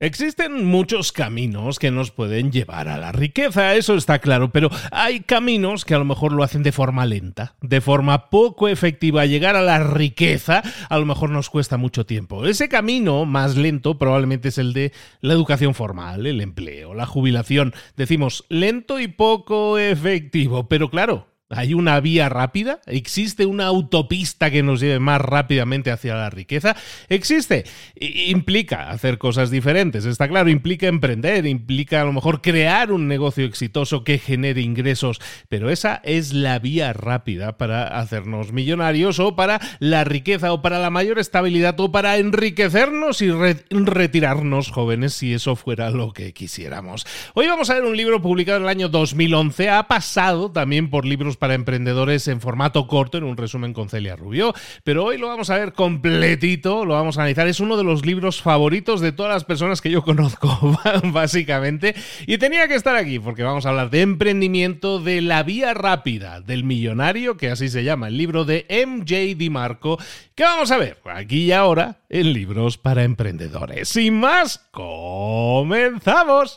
[0.00, 5.18] Existen muchos caminos que nos pueden llevar a la riqueza, eso está claro, pero hay
[5.18, 9.26] caminos que a lo mejor lo hacen de forma lenta, de forma poco efectiva.
[9.26, 12.46] Llegar a la riqueza a lo mejor nos cuesta mucho tiempo.
[12.46, 17.74] Ese camino más lento probablemente es el de la educación formal, el empleo, la jubilación.
[17.96, 22.80] Decimos lento y poco efectivo, pero claro, ¿Hay una vía rápida?
[22.84, 26.76] ¿Existe una autopista que nos lleve más rápidamente hacia la riqueza?
[27.08, 27.64] Existe.
[27.96, 30.50] Implica hacer cosas diferentes, está claro.
[30.50, 35.20] Implica emprender, implica a lo mejor crear un negocio exitoso que genere ingresos.
[35.48, 40.78] Pero esa es la vía rápida para hacernos millonarios o para la riqueza o para
[40.78, 47.06] la mayor estabilidad o para enriquecernos y retirarnos jóvenes si eso fuera lo que quisiéramos.
[47.32, 49.70] Hoy vamos a ver un libro publicado en el año 2011.
[49.70, 54.16] Ha pasado también por libros para emprendedores en formato corto, en un resumen con Celia
[54.16, 54.54] Rubio.
[54.84, 57.48] Pero hoy lo vamos a ver completito, lo vamos a analizar.
[57.48, 61.94] Es uno de los libros favoritos de todas las personas que yo conozco, básicamente.
[62.26, 66.40] Y tenía que estar aquí porque vamos a hablar de emprendimiento, de la vía rápida
[66.40, 69.98] del millonario, que así se llama, el libro de MJ DiMarco,
[70.34, 73.88] que vamos a ver aquí y ahora en libros para emprendedores.
[73.88, 76.56] Sin más, comenzamos.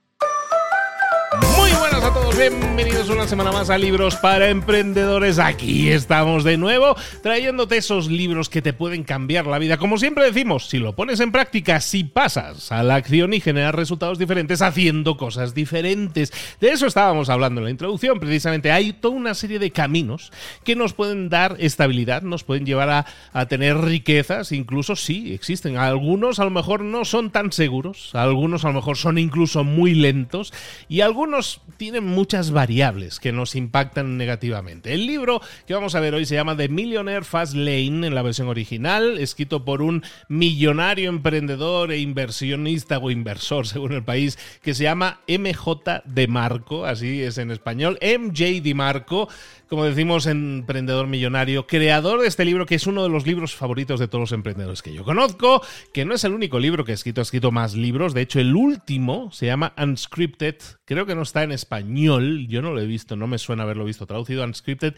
[2.49, 5.37] Bienvenidos una semana más a Libros para Emprendedores.
[5.37, 9.77] Aquí estamos de nuevo trayéndote esos libros que te pueden cambiar la vida.
[9.77, 13.75] Como siempre decimos, si lo pones en práctica, si pasas a la acción y generas
[13.75, 16.33] resultados diferentes haciendo cosas diferentes.
[16.59, 18.71] De eso estábamos hablando en la introducción, precisamente.
[18.71, 20.31] Hay toda una serie de caminos
[20.63, 25.77] que nos pueden dar estabilidad, nos pueden llevar a, a tener riquezas, incluso sí, existen.
[25.77, 29.93] Algunos a lo mejor no son tan seguros, algunos a lo mejor son incluso muy
[29.93, 30.51] lentos
[30.89, 34.93] y algunos tienen muchas variables que nos impactan negativamente.
[34.93, 38.21] El libro que vamos a ver hoy se llama The Millionaire Fast Lane en la
[38.21, 44.73] versión original, escrito por un millonario emprendedor e inversionista o inversor, según el país, que
[44.73, 49.27] se llama MJ de Marco, así es en español, MJ de Marco
[49.71, 54.01] como decimos, emprendedor millonario, creador de este libro que es uno de los libros favoritos
[54.01, 55.61] de todos los emprendedores que yo conozco,
[55.93, 58.41] que no es el único libro que ha escrito, ha escrito más libros, de hecho
[58.41, 62.85] el último se llama Unscripted, creo que no está en español, yo no lo he
[62.85, 64.93] visto, no me suena haberlo visto traducido, Unscripted,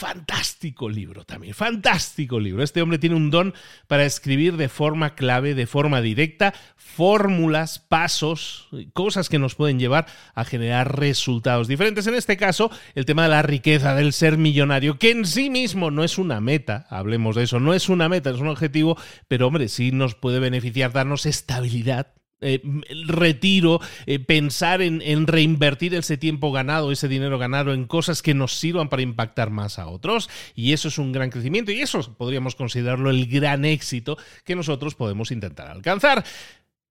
[0.00, 2.62] Fantástico libro también, fantástico libro.
[2.62, 3.52] Este hombre tiene un don
[3.86, 10.06] para escribir de forma clave, de forma directa, fórmulas, pasos, cosas que nos pueden llevar
[10.34, 12.06] a generar resultados diferentes.
[12.06, 15.90] En este caso, el tema de la riqueza, del ser millonario, que en sí mismo
[15.90, 18.96] no es una meta, hablemos de eso, no es una meta, es un objetivo,
[19.28, 22.62] pero hombre, sí nos puede beneficiar darnos estabilidad eh,
[23.06, 28.34] retiro, eh, pensar en, en, reinvertir ese tiempo ganado, ese dinero ganado en cosas que
[28.34, 30.30] nos sirvan para impactar más a otros.
[30.54, 34.94] Y eso es un gran crecimiento y eso podríamos considerarlo el gran éxito que nosotros
[34.94, 36.24] podemos intentar alcanzar.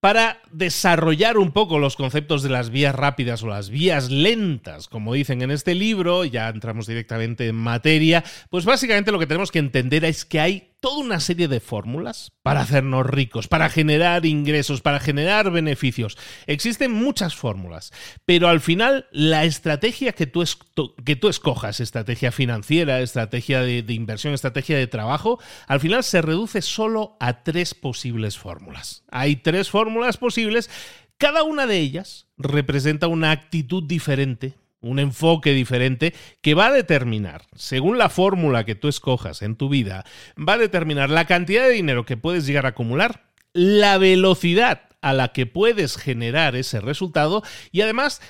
[0.00, 5.12] Para desarrollar un poco los conceptos de las vías rápidas o las vías lentas, como
[5.12, 9.58] dicen en este libro, ya entramos directamente en materia, pues básicamente lo que tenemos que
[9.58, 14.80] entender es que hay toda una serie de fórmulas para hacernos ricos, para generar ingresos,
[14.80, 16.16] para generar beneficios.
[16.46, 17.92] Existen muchas fórmulas,
[18.24, 20.42] pero al final la estrategia que tú,
[21.04, 26.22] que tú escojas, estrategia financiera, estrategia de, de inversión, estrategia de trabajo, al final se
[26.22, 29.04] reduce solo a tres posibles fórmulas.
[29.10, 30.70] Hay tres fórmulas posibles,
[31.18, 37.42] cada una de ellas representa una actitud diferente un enfoque diferente que va a determinar,
[37.54, 40.04] según la fórmula que tú escojas en tu vida,
[40.36, 45.12] va a determinar la cantidad de dinero que puedes llegar a acumular, la velocidad a
[45.12, 47.42] la que puedes generar ese resultado
[47.72, 48.20] y además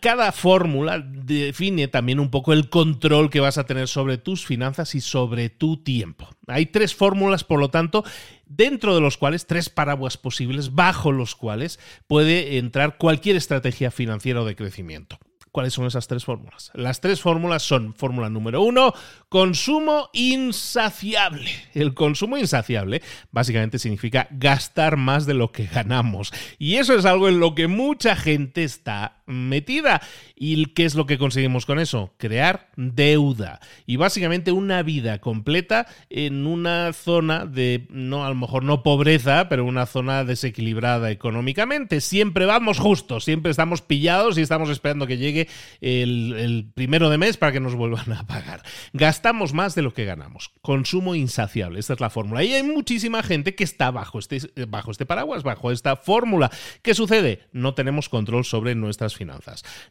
[0.00, 4.94] cada fórmula define también un poco el control que vas a tener sobre tus finanzas
[4.94, 6.28] y sobre tu tiempo.
[6.46, 8.04] Hay tres fórmulas, por lo tanto,
[8.46, 14.40] dentro de los cuales, tres paraguas posibles, bajo los cuales puede entrar cualquier estrategia financiera
[14.40, 15.18] o de crecimiento.
[15.52, 16.70] ¿Cuáles son esas tres fórmulas?
[16.74, 18.94] Las tres fórmulas son fórmula número uno,
[19.28, 21.50] consumo insaciable.
[21.74, 23.02] El consumo insaciable
[23.32, 26.32] básicamente significa gastar más de lo que ganamos.
[26.58, 30.02] Y eso es algo en lo que mucha gente está metida.
[30.34, 32.14] ¿Y qué es lo que conseguimos con eso?
[32.16, 33.60] Crear deuda.
[33.86, 39.48] Y básicamente una vida completa en una zona de, no, a lo mejor no pobreza,
[39.48, 42.00] pero una zona desequilibrada económicamente.
[42.00, 45.48] Siempre vamos justos, siempre estamos pillados y estamos esperando que llegue
[45.80, 48.62] el, primero de mes para que nos vuelvan a pagar.
[48.92, 50.52] Gastamos más de lo que ganamos.
[50.62, 51.78] Consumo insaciable.
[51.78, 52.42] Esta es la fórmula.
[52.42, 56.50] Y hay muchísima gente que está bajo este, bajo este paraguas, bajo esta fórmula.
[56.82, 57.48] ¿Qué sucede?
[57.52, 59.19] No tenemos control sobre nuestras.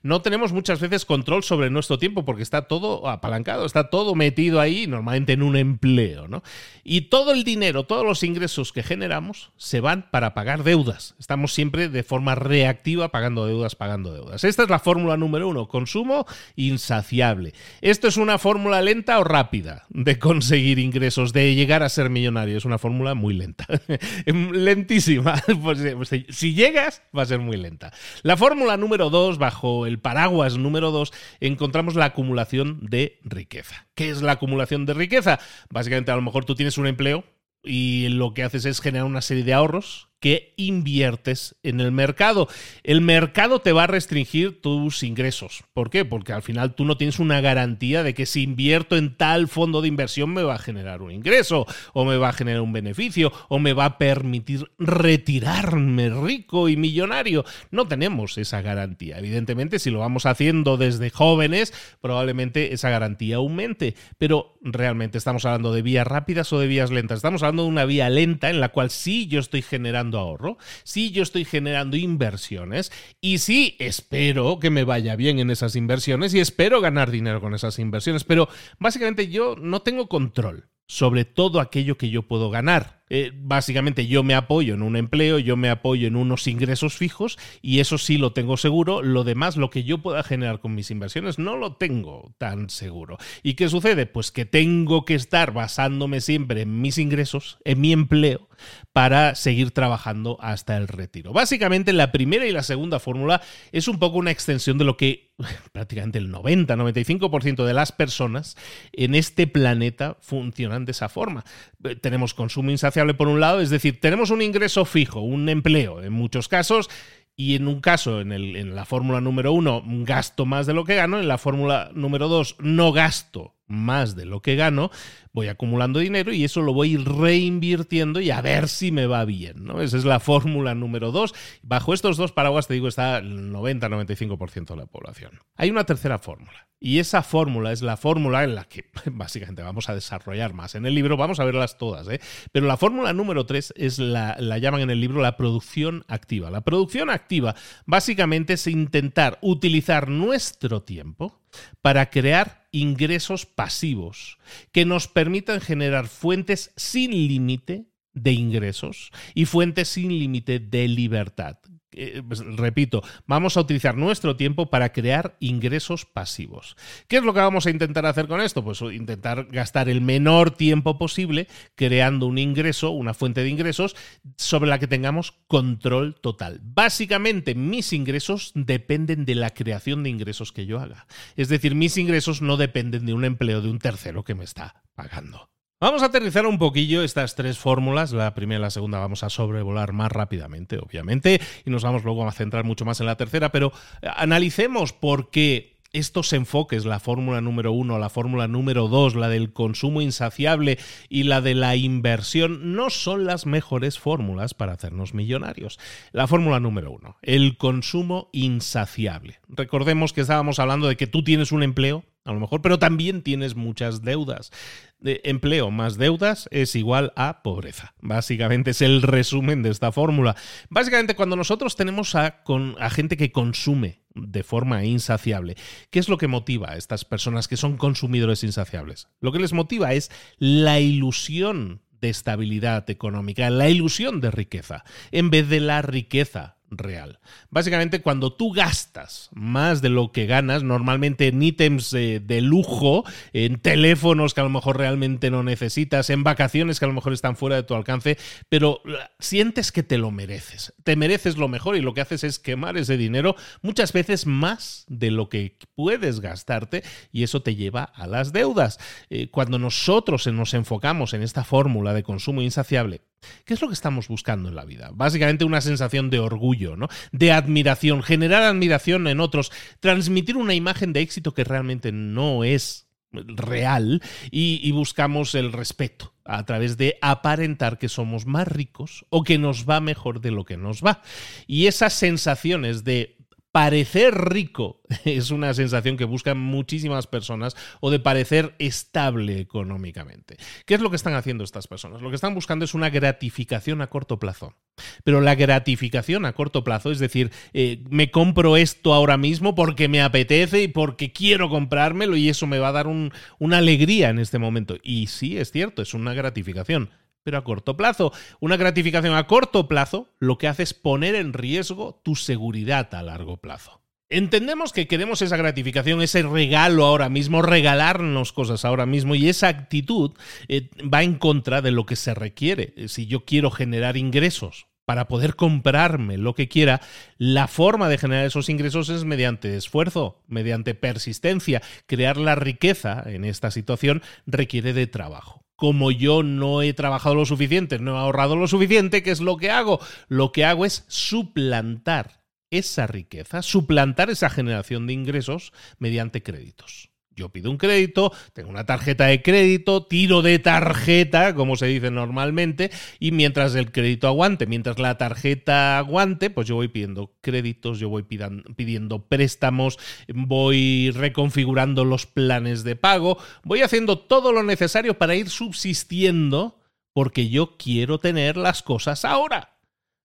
[0.04, 4.60] No tenemos muchas veces control sobre nuestro tiempo porque está todo apalancado, está todo metido
[4.60, 6.28] ahí, normalmente en un empleo.
[6.28, 6.44] ¿no?
[6.84, 11.16] Y todo el dinero, todos los ingresos que generamos se van para pagar deudas.
[11.20, 14.44] Estamos siempre de forma reactiva pagando deudas, pagando deudas.
[14.44, 17.54] Esta es la fórmula número uno consumo insaciable.
[17.81, 22.58] ¿Esto es una fórmula lenta o rápida de conseguir ingresos, de llegar a ser millonario?
[22.58, 23.66] Es una fórmula muy lenta,
[24.26, 25.36] lentísima.
[25.60, 27.92] Pues, pues, si llegas, va a ser muy lenta.
[28.24, 33.88] La fórmula número dos, bajo el paraguas número dos, encontramos la acumulación de riqueza.
[33.95, 35.39] ¿Qué es la acumulación de riqueza?
[35.69, 37.24] Básicamente, a lo mejor tú tienes un empleo
[37.63, 42.48] y lo que haces es generar una serie de ahorros que inviertes en el mercado.
[42.83, 45.63] El mercado te va a restringir tus ingresos.
[45.74, 46.06] ¿Por qué?
[46.06, 49.81] Porque al final tú no tienes una garantía de que si invierto en tal fondo
[49.81, 53.31] de inversión me va a generar un ingreso o me va a generar un beneficio
[53.48, 57.45] o me va a permitir retirarme rico y millonario.
[57.71, 59.19] No tenemos esa garantía.
[59.19, 63.95] Evidentemente, si lo vamos haciendo desde jóvenes, probablemente esa garantía aumente.
[64.18, 67.17] Pero realmente estamos hablando de vías rápidas o de vías lentas.
[67.17, 71.11] Estamos hablando de una vía lenta en la cual sí yo estoy generando ahorro, si
[71.11, 72.91] yo estoy generando inversiones
[73.21, 77.53] y sí espero que me vaya bien en esas inversiones y espero ganar dinero con
[77.53, 82.99] esas inversiones, pero básicamente yo no tengo control sobre todo aquello que yo puedo ganar.
[83.09, 87.38] Eh, básicamente yo me apoyo en un empleo, yo me apoyo en unos ingresos fijos
[87.61, 89.01] y eso sí lo tengo seguro.
[89.01, 93.17] Lo demás, lo que yo pueda generar con mis inversiones, no lo tengo tan seguro.
[93.44, 94.06] ¿Y qué sucede?
[94.06, 98.49] Pues que tengo que estar basándome siempre en mis ingresos, en mi empleo,
[98.94, 101.33] para seguir trabajando hasta el retiro.
[101.33, 103.41] Básicamente la primera y la segunda fórmula
[103.71, 105.33] es un poco una extensión de lo que
[105.71, 108.57] prácticamente el 90-95% de las personas
[108.91, 111.44] en este planeta funcionan de esa forma.
[111.83, 116.03] Eh, tenemos consumo insaciable por un lado, es decir, tenemos un ingreso fijo, un empleo
[116.03, 116.89] en muchos casos,
[117.35, 120.95] y en un caso, en, en la fórmula número uno, gasto más de lo que
[120.95, 124.92] gano, en la fórmula número dos, no gasto más de lo que gano,
[125.31, 129.63] voy acumulando dinero y eso lo voy reinvirtiendo y a ver si me va bien,
[129.63, 129.81] ¿no?
[129.81, 131.33] Esa es la fórmula número dos.
[131.62, 135.39] Bajo estos dos paraguas, te digo, está el 90-95% de la población.
[135.56, 136.68] Hay una tercera fórmula.
[136.81, 140.86] Y esa fórmula es la fórmula en la que básicamente vamos a desarrollar más en
[140.86, 142.21] el libro, vamos a verlas todas, ¿eh?
[142.51, 146.50] pero la fórmula número tres es la, la llaman en el libro la producción activa.
[146.50, 147.56] La producción activa
[147.86, 151.42] básicamente es intentar utilizar nuestro tiempo
[151.81, 154.38] para crear ingresos pasivos
[154.71, 161.57] que nos permitan generar fuentes sin límite de ingresos y fuentes sin límite de libertad.
[161.92, 166.76] Pues, repito, vamos a utilizar nuestro tiempo para crear ingresos pasivos.
[167.08, 168.64] ¿Qué es lo que vamos a intentar hacer con esto?
[168.64, 173.96] Pues intentar gastar el menor tiempo posible creando un ingreso, una fuente de ingresos
[174.38, 176.60] sobre la que tengamos control total.
[176.62, 181.08] Básicamente, mis ingresos dependen de la creación de ingresos que yo haga.
[181.36, 184.84] Es decir, mis ingresos no dependen de un empleo de un tercero que me está
[184.94, 185.50] pagando.
[185.81, 188.12] Vamos a aterrizar un poquillo estas tres fórmulas.
[188.12, 192.28] La primera y la segunda vamos a sobrevolar más rápidamente, obviamente, y nos vamos luego
[192.28, 193.71] a centrar mucho más en la tercera, pero
[194.02, 199.30] eh, analicemos por qué estos enfoques, la fórmula número uno, la fórmula número dos, la
[199.30, 205.14] del consumo insaciable y la de la inversión, no son las mejores fórmulas para hacernos
[205.14, 205.80] millonarios.
[206.12, 209.40] La fórmula número uno, el consumo insaciable.
[209.48, 213.24] Recordemos que estábamos hablando de que tú tienes un empleo, a lo mejor, pero también
[213.24, 214.52] tienes muchas deudas
[215.01, 217.94] empleo más deudas es igual a pobreza.
[218.01, 220.35] Básicamente es el resumen de esta fórmula.
[220.69, 225.56] Básicamente cuando nosotros tenemos a, con, a gente que consume de forma insaciable,
[225.91, 229.07] ¿qué es lo que motiva a estas personas que son consumidores insaciables?
[229.21, 235.29] Lo que les motiva es la ilusión de estabilidad económica, la ilusión de riqueza, en
[235.29, 237.19] vez de la riqueza real.
[237.49, 243.04] Básicamente, cuando tú gastas más de lo que ganas, normalmente en ítems eh, de lujo,
[243.33, 247.14] en teléfonos que a lo mejor realmente no necesitas, en vacaciones que a lo mejor
[247.14, 248.18] están fuera de tu alcance,
[248.49, 248.81] pero
[249.19, 250.73] sientes que te lo mereces.
[250.83, 254.85] Te mereces lo mejor y lo que haces es quemar ese dinero muchas veces más
[254.88, 258.80] de lo que puedes gastarte y eso te lleva a las deudas.
[259.09, 263.02] Eh, cuando nosotros nos enfocamos en esta fórmula de consumo insaciable,
[263.45, 264.92] ¿Qué es lo que estamos buscando en la vida?
[264.94, 266.87] Básicamente una sensación de orgullo, ¿no?
[267.11, 272.89] De admiración, generar admiración en otros, transmitir una imagen de éxito que realmente no es
[273.11, 274.01] real
[274.31, 279.68] y, buscamos el respeto a través de aparentar que somos más ricos o que nos
[279.68, 281.01] va mejor de lo que nos va.
[281.47, 283.18] Y esas sensaciones de
[283.59, 290.37] parecer rico es una sensación que buscan muchísimas personas o de parecer estable económicamente.
[290.66, 292.01] ¿Qué es lo que están haciendo estas personas?
[292.01, 294.56] Lo que están buscando es una gratificación a corto plazo.
[295.04, 299.89] Pero la gratificación a corto plazo, es decir, eh, me compro esto ahora mismo porque
[299.89, 304.19] me apetece y porque quiero comprármelo y eso me va a dar una alegría en
[304.19, 304.78] este momento.
[304.83, 306.92] Y sí, es cierto, es una gratificación
[307.36, 308.12] a corto plazo.
[308.40, 313.04] Una gratificación a corto plazo lo que hace es poner en riesgo tu seguridad a
[313.04, 313.81] largo plazo.
[314.12, 319.50] Entendemos que queremos esa gratificación, ese regalo ahora mismo, regalarnos cosas ahora mismo y esa
[319.50, 320.14] actitud
[320.48, 322.74] eh, va en contra de lo que se requiere.
[322.88, 326.81] Si yo quiero generar ingresos para poder comprarme lo que quiera,
[327.19, 331.62] la forma de generar esos ingresos es mediante esfuerzo, mediante persistencia.
[331.86, 337.25] Crear la riqueza en esta situación requiere de trabajo como yo no he trabajado lo
[337.25, 339.81] suficiente, no he ahorrado lo suficiente, ¿qué es lo que hago?
[340.07, 346.89] Lo que hago es suplantar esa riqueza, suplantar esa generación de ingresos mediante créditos.
[347.19, 351.92] Yo pido un crédito, tengo una tarjeta de crédito, tiro de tarjeta, como se dice
[351.92, 357.78] normalmente, y mientras el crédito aguante, mientras la tarjeta aguante, pues yo voy pidiendo créditos,
[357.78, 364.97] yo voy pidiendo préstamos, voy reconfigurando los planes de pago, voy haciendo todo lo necesario
[364.97, 366.57] para ir subsistiendo
[366.94, 369.57] porque yo quiero tener las cosas ahora.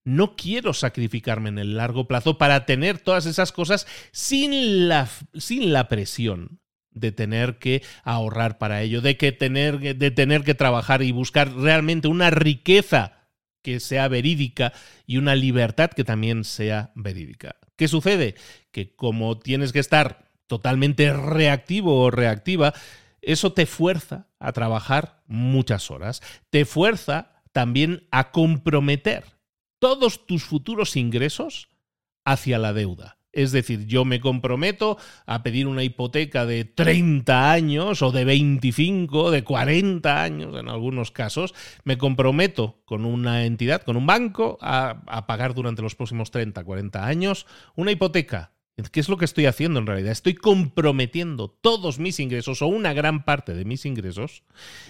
[0.03, 5.71] No quiero sacrificarme en el largo plazo para tener todas esas cosas sin la, sin
[5.71, 6.59] la presión
[6.95, 11.53] de tener que ahorrar para ello, de, que tener, de tener que trabajar y buscar
[11.53, 13.29] realmente una riqueza
[13.61, 14.73] que sea verídica
[15.05, 17.57] y una libertad que también sea verídica.
[17.75, 18.35] ¿Qué sucede?
[18.71, 22.73] Que como tienes que estar totalmente reactivo o reactiva,
[23.21, 29.23] eso te fuerza a trabajar muchas horas, te fuerza también a comprometer
[29.79, 31.69] todos tus futuros ingresos
[32.23, 33.17] hacia la deuda.
[33.35, 39.29] Es decir, yo me comprometo a pedir una hipoteca de 30 años o de 25,
[39.29, 41.53] de 40 años en algunos casos.
[41.83, 47.05] Me comprometo con una entidad, con un banco, a, pagar durante los próximos 30, 40
[47.05, 48.53] años una hipoteca.
[48.91, 50.13] ¿Qué es lo que estoy haciendo en realidad?
[50.13, 54.43] Estoy comprometiendo todos mis ingresos o una gran parte de mis ingresos,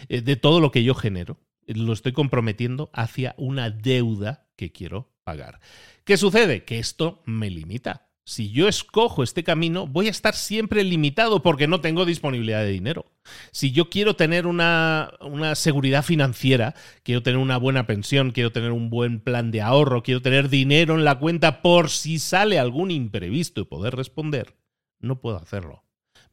[0.07, 5.13] eh, de todo lo que yo genero, lo estoy comprometiendo hacia una deuda que quiero
[5.23, 5.59] pagar.
[6.03, 6.63] ¿Qué sucede?
[6.63, 11.67] Que esto me limita si yo escojo este camino, voy a estar siempre limitado porque
[11.67, 13.05] no tengo disponibilidad de dinero.
[13.51, 15.11] Si yo quiero tener una,
[15.53, 20.23] seguridad financiera, quiero tener una buena pensión, quiero tener un buen plan de ahorro, quiero
[20.23, 24.55] tener dinero en la cuenta por si sale algún imprevisto y poder responder,
[24.99, 25.83] no puedo hacerlo.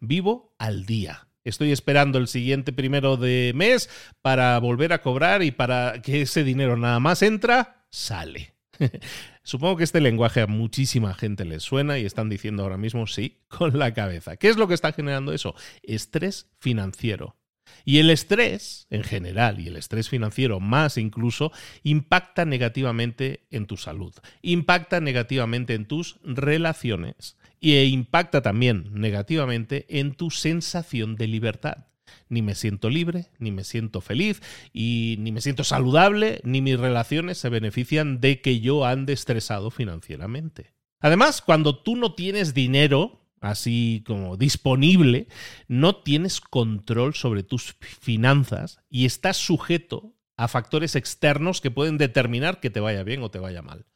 [0.00, 1.28] Vivo al día.
[1.44, 3.90] Estoy esperando el siguiente primero de mes
[4.22, 8.54] para volver a cobrar y para que ese dinero nada más entra, sale.
[9.44, 13.40] Supongo que este lenguaje a muchísima gente les suena y están diciendo ahora mismo sí
[13.49, 14.37] con la cabeza.
[14.37, 15.54] ¿Qué es lo que está generando eso?
[15.82, 17.37] Estrés financiero.
[17.84, 23.76] Y el estrés, en general, y el estrés financiero más incluso, impacta negativamente en tu
[23.76, 31.91] salud, impacta negativamente en tus relaciones e impacta también negativamente en tu sensación de libertad
[32.28, 34.42] ni me siento libre, ni me siento feliz,
[34.73, 39.71] y ni me siento saludable, ni mis relaciones se benefician de que yo ande estresado
[39.71, 40.73] financieramente.
[41.00, 45.26] Además, cuando tú no tienes dinero, así como disponible,
[45.69, 52.61] no tienes control sobre tus finanzas y estás sujeto a factores externos que pueden determinar
[52.61, 53.87] que te vaya bien o te vaya mal.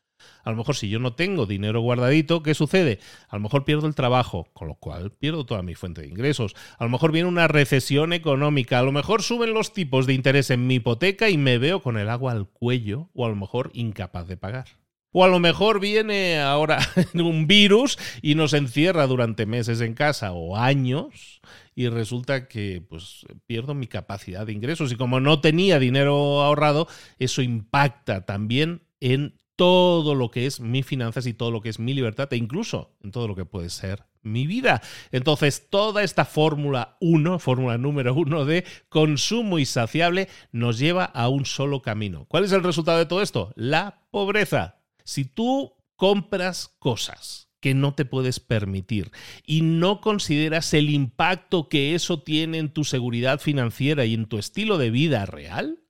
[0.47, 3.01] A lo mejor si yo no tengo dinero guardadito, ¿qué sucede?
[3.29, 6.55] A lo mejor pierdo el trabajo, con lo cual pierdo toda mi fuente de ingresos.
[6.79, 10.51] A lo mejor viene una recesión económica, a lo mejor suben los tipos de interés
[10.51, 13.73] en mi hipoteca y me veo con el agua al cuello o a lo mejor
[13.75, 14.67] incapaz de pagar.
[15.11, 16.79] O a lo mejor viene ahora
[17.15, 21.41] un virus y nos encierra durante meses en casa o años
[21.75, 26.87] y resulta que pues pierdo mi capacidad de ingresos y como no tenía dinero ahorrado,
[27.19, 31.79] eso impacta también en todo lo que es mi finanzas y todo lo que es
[31.79, 34.83] mi libertad e incluso en todo lo que puede ser mi vida.
[35.13, 41.47] Entonces, toda esta fórmula 1, fórmula número 1 de consumo insaciable, nos lleva a un
[41.47, 42.27] solo camino.
[42.29, 43.53] ¿Cuál es el resultado de todo esto?
[43.57, 44.81] La pobreza.
[45.05, 49.11] Si tú compras cosas que no te puedes permitir
[49.45, 54.39] y no consideras el impacto que eso tiene en tu seguridad financiera y en tu
[54.39, 55.81] estilo de vida real,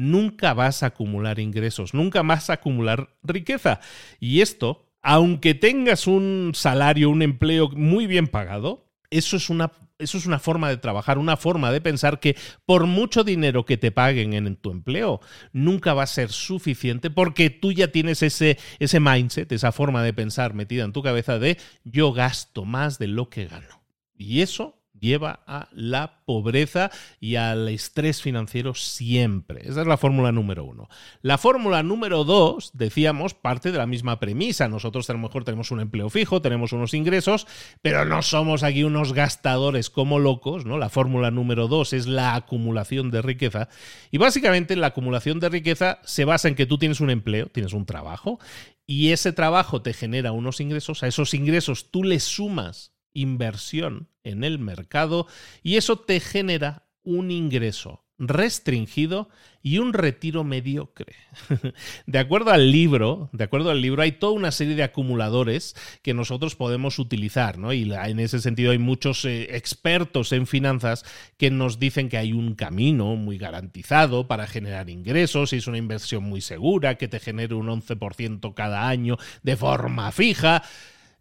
[0.00, 3.80] nunca vas a acumular ingresos, nunca vas a acumular riqueza.
[4.18, 10.16] Y esto, aunque tengas un salario, un empleo muy bien pagado, eso es una eso
[10.16, 13.92] es una forma de trabajar, una forma de pensar que por mucho dinero que te
[13.92, 15.20] paguen en tu empleo,
[15.52, 20.14] nunca va a ser suficiente porque tú ya tienes ese, ese mindset, esa forma de
[20.14, 23.82] pensar metida en tu cabeza de yo gasto más de lo que gano.
[24.16, 26.90] Y eso lleva a la pobreza
[27.20, 29.62] y al estrés financiero siempre.
[29.68, 30.88] Esa es la fórmula número uno.
[31.22, 34.68] La fórmula número dos, decíamos, parte de la misma premisa.
[34.68, 37.46] Nosotros a lo mejor tenemos un empleo fijo, tenemos unos ingresos,
[37.82, 40.78] pero no somos aquí unos gastadores como locos, ¿no?
[40.78, 43.68] La fórmula número dos es la acumulación de riqueza.
[44.10, 47.72] Y básicamente la acumulación de riqueza se basa en que tú tienes un empleo, tienes
[47.72, 48.38] un trabajo,
[48.86, 54.44] y ese trabajo te genera unos ingresos, a esos ingresos tú le sumas inversión en
[54.44, 55.26] el mercado
[55.62, 59.30] y eso te genera un ingreso restringido
[59.62, 61.14] y un retiro mediocre.
[62.06, 66.12] De acuerdo al libro, de acuerdo al libro, hay toda una serie de acumuladores que
[66.12, 67.72] nosotros podemos utilizar, ¿no?
[67.72, 71.04] Y en ese sentido hay muchos eh, expertos en finanzas
[71.38, 75.78] que nos dicen que hay un camino muy garantizado para generar ingresos y es una
[75.78, 80.62] inversión muy segura que te genere un 11% cada año de forma fija.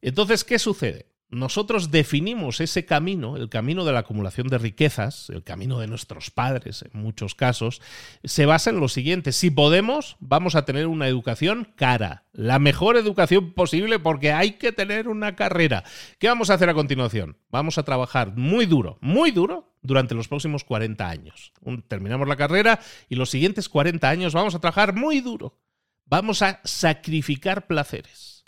[0.01, 1.08] Entonces, ¿qué sucede?
[1.31, 6.31] Nosotros definimos ese camino, el camino de la acumulación de riquezas, el camino de nuestros
[6.31, 7.81] padres en muchos casos,
[8.24, 9.31] se basa en lo siguiente.
[9.31, 14.71] Si podemos, vamos a tener una educación cara, la mejor educación posible porque hay que
[14.71, 15.83] tener una carrera.
[16.17, 17.38] ¿Qué vamos a hacer a continuación?
[17.51, 21.53] Vamos a trabajar muy duro, muy duro durante los próximos 40 años.
[21.88, 25.60] Terminamos la carrera y los siguientes 40 años vamos a trabajar muy duro.
[26.06, 28.38] Vamos a sacrificar placeres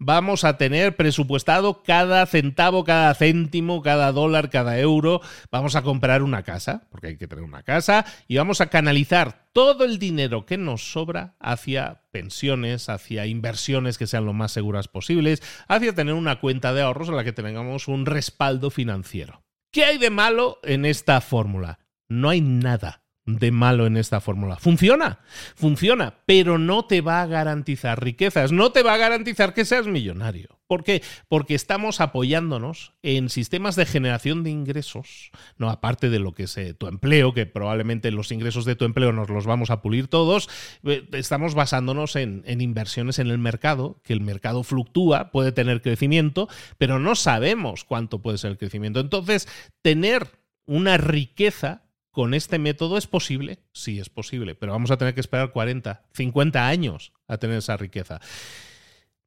[0.00, 5.20] vamos a tener presupuestado cada centavo, cada céntimo, cada dólar, cada euro.
[5.52, 9.48] Vamos a comprar una casa, porque hay que tener una casa, y vamos a canalizar
[9.52, 14.88] todo el dinero que nos sobra hacia pensiones, hacia inversiones que sean lo más seguras
[14.88, 19.44] posibles, hacia tener una cuenta de ahorros en la que tengamos un respaldo financiero.
[19.70, 21.78] ¿Qué hay de malo en esta fórmula?
[22.08, 22.99] No hay nada
[23.38, 24.56] de malo en esta fórmula.
[24.56, 25.20] Funciona,
[25.54, 29.86] funciona, pero no te va a garantizar riquezas, no te va a garantizar que seas
[29.86, 30.60] millonario.
[30.66, 31.02] ¿Por qué?
[31.26, 36.56] Porque estamos apoyándonos en sistemas de generación de ingresos, no aparte de lo que es
[36.56, 40.06] eh, tu empleo, que probablemente los ingresos de tu empleo nos los vamos a pulir
[40.06, 40.48] todos,
[40.84, 45.82] eh, estamos basándonos en, en inversiones en el mercado, que el mercado fluctúa, puede tener
[45.82, 49.00] crecimiento, pero no sabemos cuánto puede ser el crecimiento.
[49.00, 49.48] Entonces,
[49.82, 55.14] tener una riqueza con este método es posible, sí es posible, pero vamos a tener
[55.14, 58.20] que esperar 40, 50 años a tener esa riqueza.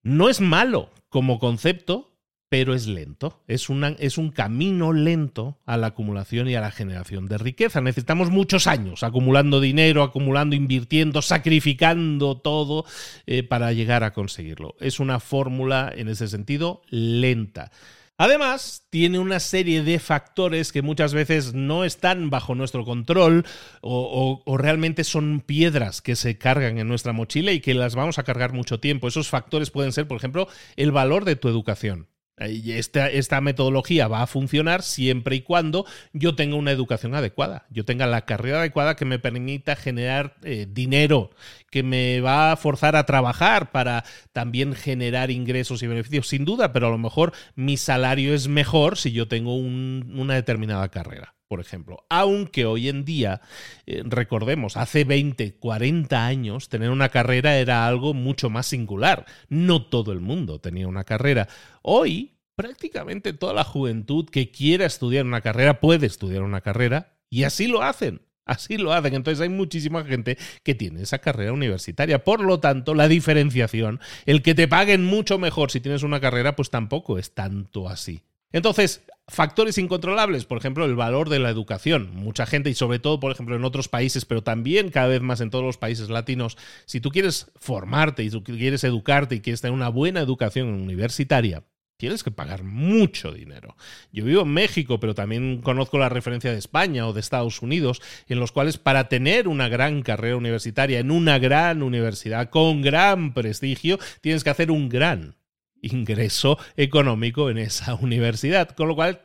[0.01, 2.13] No es malo como concepto,
[2.53, 3.41] pero es lento.
[3.47, 3.67] Es,
[3.97, 7.81] es, un camino lento a la acumulación y a la generación de riqueza.
[7.81, 12.85] Necesitamos muchos años acumulando dinero, acumulando, invirtiendo, sacrificando todo
[13.25, 14.75] eh, para llegar a conseguirlo.
[14.79, 17.71] Es una fórmula en ese sentido lenta.
[18.17, 23.43] Además, tiene una serie de factores que muchas veces no están bajo nuestro control
[23.81, 28.23] o, realmente son piedras que se cargan en nuestra mochila y que las vamos a
[28.23, 29.07] cargar mucho tiempo.
[29.07, 32.07] Esos factores pueden ser, por ejemplo, el valor de tu educación.
[32.37, 37.85] Esta, esta, metodología va a funcionar siempre y cuando yo tenga una educación adecuada, yo
[37.85, 41.29] tenga la carrera adecuada que me permita generar eh, dinero,
[41.69, 46.73] que me va a forzar a trabajar para también generar ingresos y beneficios, sin duda,
[46.73, 51.59] pero a lo mejor mi salario es mejor si yo tengo una determinada carrera por
[51.59, 52.03] ejemplo.
[52.09, 53.41] Aunque hoy en día,
[53.85, 59.27] eh, recordemos, hace 20, 40 años, tener una carrera era algo mucho más singular.
[59.49, 61.47] No todo el mundo tenía una carrera.
[61.83, 67.43] Hoy, prácticamente toda la juventud que quiera estudiar una carrera puede estudiar una carrera y
[67.43, 68.23] así lo hacen.
[68.45, 69.13] Así lo hacen.
[69.13, 72.23] Entonces hay muchísima gente que tiene esa carrera universitaria.
[72.23, 76.55] Por lo tanto, la diferenciación, el que te paguen mucho mejor si tienes una carrera,
[76.55, 78.23] pues tampoco es tanto así.
[78.51, 82.11] Entonces, Factores incontrolables, por ejemplo, el valor de la educación.
[82.13, 85.39] Mucha gente, y sobre todo, por ejemplo, en otros países, pero también cada vez más
[85.39, 89.61] en todos los países latinos, si tú quieres formarte y tú quieres educarte y quieres
[89.61, 91.63] tener una buena educación universitaria,
[91.95, 93.77] tienes que pagar mucho dinero.
[94.11, 98.01] Yo vivo en México, pero también conozco la referencia de España o de Estados Unidos,
[98.27, 103.33] en los cuales para tener una gran carrera universitaria en una gran universidad con gran
[103.33, 105.37] prestigio, tienes que hacer un gran
[105.83, 108.69] ingreso económico en esa universidad.
[108.69, 109.21] Con lo cual,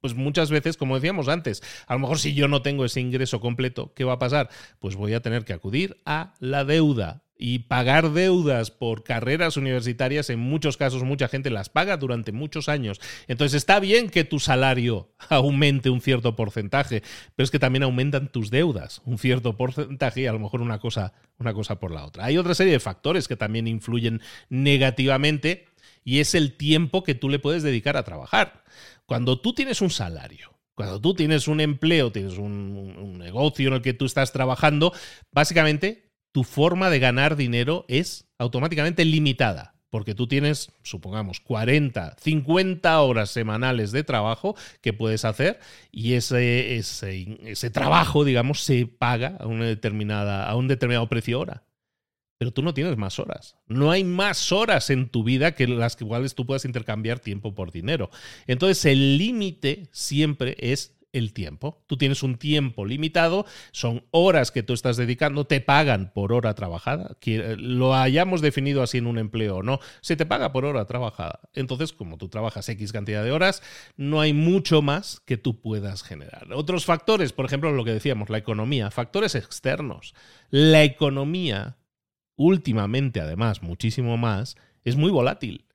[0.00, 3.40] pues muchas veces, como decíamos antes, a lo mejor si yo no tengo ese ingreso
[3.40, 4.48] completo, ¿qué va a pasar?
[4.78, 7.22] Pues voy a tener que acudir a la deuda.
[7.38, 12.70] Y pagar deudas por carreras universitarias, en muchos casos mucha gente las paga durante muchos
[12.70, 12.98] años.
[13.28, 17.02] Entonces está bien que tu salario aumente un cierto porcentaje,
[17.34, 20.78] pero es que también aumentan tus deudas un cierto porcentaje y a lo mejor una
[20.78, 22.24] cosa, una cosa por la otra.
[22.24, 25.66] Hay otra serie de factores que también influyen negativamente
[26.06, 28.62] y es el tiempo que tú le puedes dedicar a trabajar.
[29.06, 33.82] Cuando tú tienes un salario, cuando tú tienes un empleo, tienes un, negocio en el
[33.82, 34.92] que tú estás trabajando,
[35.32, 39.74] básicamente tu forma de ganar dinero es automáticamente limitada.
[39.90, 45.58] Porque tú tienes, supongamos, 40, 50 horas semanales de trabajo que puedes hacer
[45.90, 51.40] y ese, ese, ese trabajo, digamos, se paga a, una determinada, a un determinado precio
[51.40, 51.65] hora
[52.38, 53.56] pero tú no tienes más horas.
[53.66, 57.72] No hay más horas en tu vida que las cuales tú puedas intercambiar tiempo por
[57.72, 58.10] dinero.
[58.46, 61.82] Entonces el límite siempre es el tiempo.
[61.86, 66.54] Tú tienes un tiempo limitado, son horas que tú estás dedicando, te pagan por hora
[66.54, 67.16] trabajada,
[67.56, 71.40] lo hayamos definido así en un empleo o no, se te paga por hora trabajada.
[71.54, 73.62] Entonces, como tú trabajas X cantidad de horas,
[73.96, 76.52] no hay mucho más que tú puedas generar.
[76.52, 80.14] Otros factores, por ejemplo, lo que decíamos, la economía, factores externos.
[80.50, 81.76] La economía
[82.36, 85.66] últimamente además muchísimo más, es muy volátil.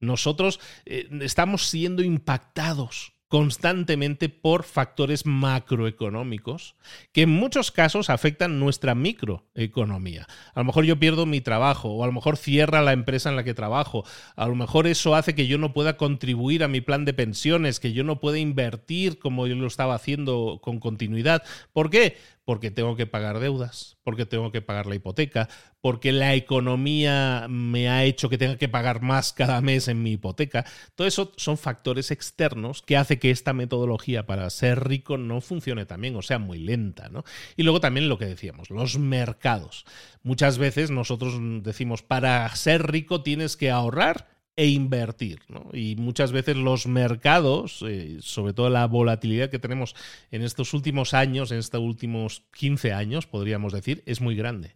[0.00, 6.76] Nosotros eh, estamos siendo impactados constantemente por factores macroeconómicos
[7.12, 10.26] que en muchos casos afectan nuestra microeconomía.
[10.54, 13.36] A lo mejor yo pierdo mi trabajo o a lo mejor cierra la empresa en
[13.36, 14.04] la que trabajo.
[14.34, 17.80] A lo mejor eso hace que yo no pueda contribuir a mi plan de pensiones,
[17.80, 21.42] que yo no pueda invertir como yo lo estaba haciendo con continuidad.
[21.74, 22.16] ¿Por qué?
[22.48, 25.50] Porque tengo que pagar deudas, porque tengo que pagar la hipoteca,
[25.82, 30.12] porque la economía me ha hecho que tenga que pagar más cada mes en mi
[30.12, 30.64] hipoteca.
[30.94, 35.84] Todo eso son factores externos que hace que esta metodología para ser rico no funcione
[35.84, 37.10] también o sea muy lenta.
[37.10, 37.22] ¿no?
[37.54, 39.84] Y luego también lo que decíamos, los mercados.
[40.22, 45.38] Muchas veces nosotros decimos, para ser rico tienes que ahorrar e invertir.
[45.72, 49.94] Y muchas veces los mercados, eh, sobre todo la volatilidad que tenemos
[50.32, 54.74] en estos últimos años, en estos últimos 15 años, podríamos decir, es muy grande.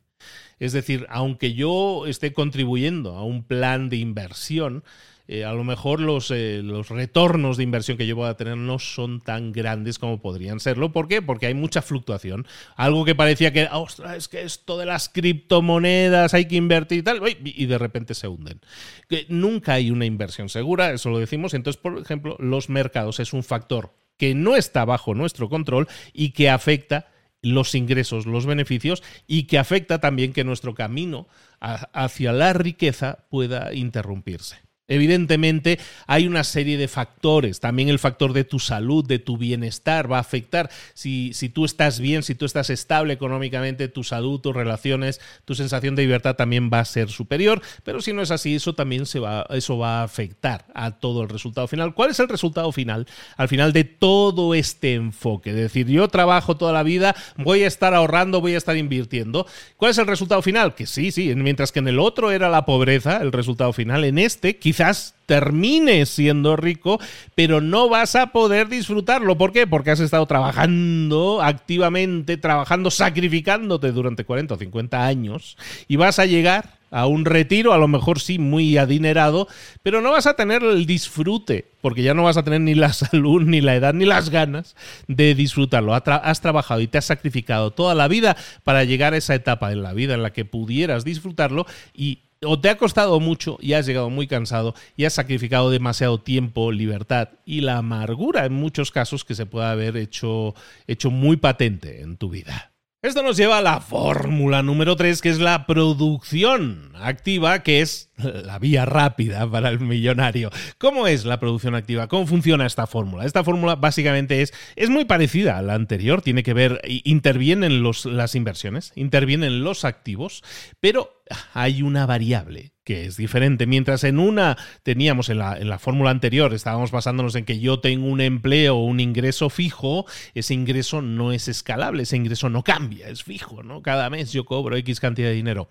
[0.61, 4.85] Es decir, aunque yo esté contribuyendo a un plan de inversión,
[5.29, 8.57] eh, a lo mejor los, eh, los retornos de inversión que yo voy a tener
[8.57, 10.93] no son tan grandes como podrían serlo.
[10.93, 11.23] ¿Por qué?
[11.23, 12.47] Porque hay mucha fluctuación.
[12.77, 17.03] Algo que parecía que, ostras, es que esto de las criptomonedas hay que invertir y
[17.03, 18.61] tal, y de repente se hunden.
[19.09, 21.55] Que nunca hay una inversión segura, eso lo decimos.
[21.55, 26.31] Entonces, por ejemplo, los mercados es un factor que no está bajo nuestro control y
[26.31, 27.09] que afecta
[27.43, 31.27] los ingresos, los beneficios y que afecta también que nuestro camino
[31.61, 34.59] hacia la riqueza pueda interrumpirse.
[34.93, 40.11] Evidentemente hay una serie de factores, también el factor de tu salud, de tu bienestar
[40.13, 40.69] va a afectar.
[40.93, 45.55] Si, si, tú estás bien, si tú estás estable económicamente, tu salud, tus relaciones, tu
[45.55, 49.07] sensación de libertad también va a ser superior, pero si no es así, eso también
[49.07, 51.95] se va, eso va a afectar a todo el resultado final.
[51.95, 53.07] ¿Cuál es el resultado final?
[53.39, 57.67] Al final de todo este enfoque, es decir, yo trabajo toda la vida, voy a
[57.67, 59.47] estar ahorrando, voy a estar invirtiendo.
[59.79, 60.75] ¿Cuál es el resultado final?
[60.75, 64.19] Que sí, sí, mientras que en el otro era la pobreza, el resultado final, en
[64.19, 66.99] este quizás quizás termines siendo rico,
[67.37, 69.39] pero no vas a poder disfrutarlo.
[69.39, 69.67] ¿Por qué?
[69.67, 76.27] Porque has estado trabajando activamente, trabajando, sacrificándote durante 40 o 50 años y vas a
[76.27, 79.47] llegar a un retiro, a lo mejor sí muy adinerado,
[79.85, 82.93] pero no vas a tener el disfrute, porque ya no vas a tener ni la
[82.93, 84.75] salud, ni la edad, ni las ganas
[85.07, 85.95] de disfrutarlo.
[85.95, 89.83] Has trabajado y te has sacrificado toda la vida para llegar a esa etapa en
[89.83, 93.87] la vida en la que pudieras disfrutarlo y o te ha costado mucho y has
[93.87, 99.25] llegado muy cansado y has sacrificado demasiado tiempo, libertad y la amargura en muchos casos
[99.25, 100.55] que se puede haber hecho,
[100.87, 102.73] hecho muy patente en tu vida.
[103.05, 108.13] Esto nos lleva a la fórmula número 3, que es la producción activa, que es
[108.17, 110.51] la vía rápida para el millonario.
[110.79, 112.07] ¿Cómo es la producción activa?
[112.07, 113.25] ¿Cómo funciona esta fórmula?
[113.25, 118.07] Esta fórmula básicamente es, es muy parecida a la anterior, tiene que ver, intervienen los,
[118.07, 120.45] las inversiones, intervienen los activos,
[120.79, 121.22] pero
[121.55, 123.67] hay una variable que es diferente.
[123.67, 128.21] Mientras en una teníamos en la, fórmula anterior, estábamos basándonos en que yo tengo un
[128.21, 133.23] empleo o un ingreso fijo, ese ingreso no es escalable, ese ingreso no cambia, es
[133.23, 133.83] fijo, ¿no?
[133.83, 135.69] Cada mes yo cobro X cantidad de dinero.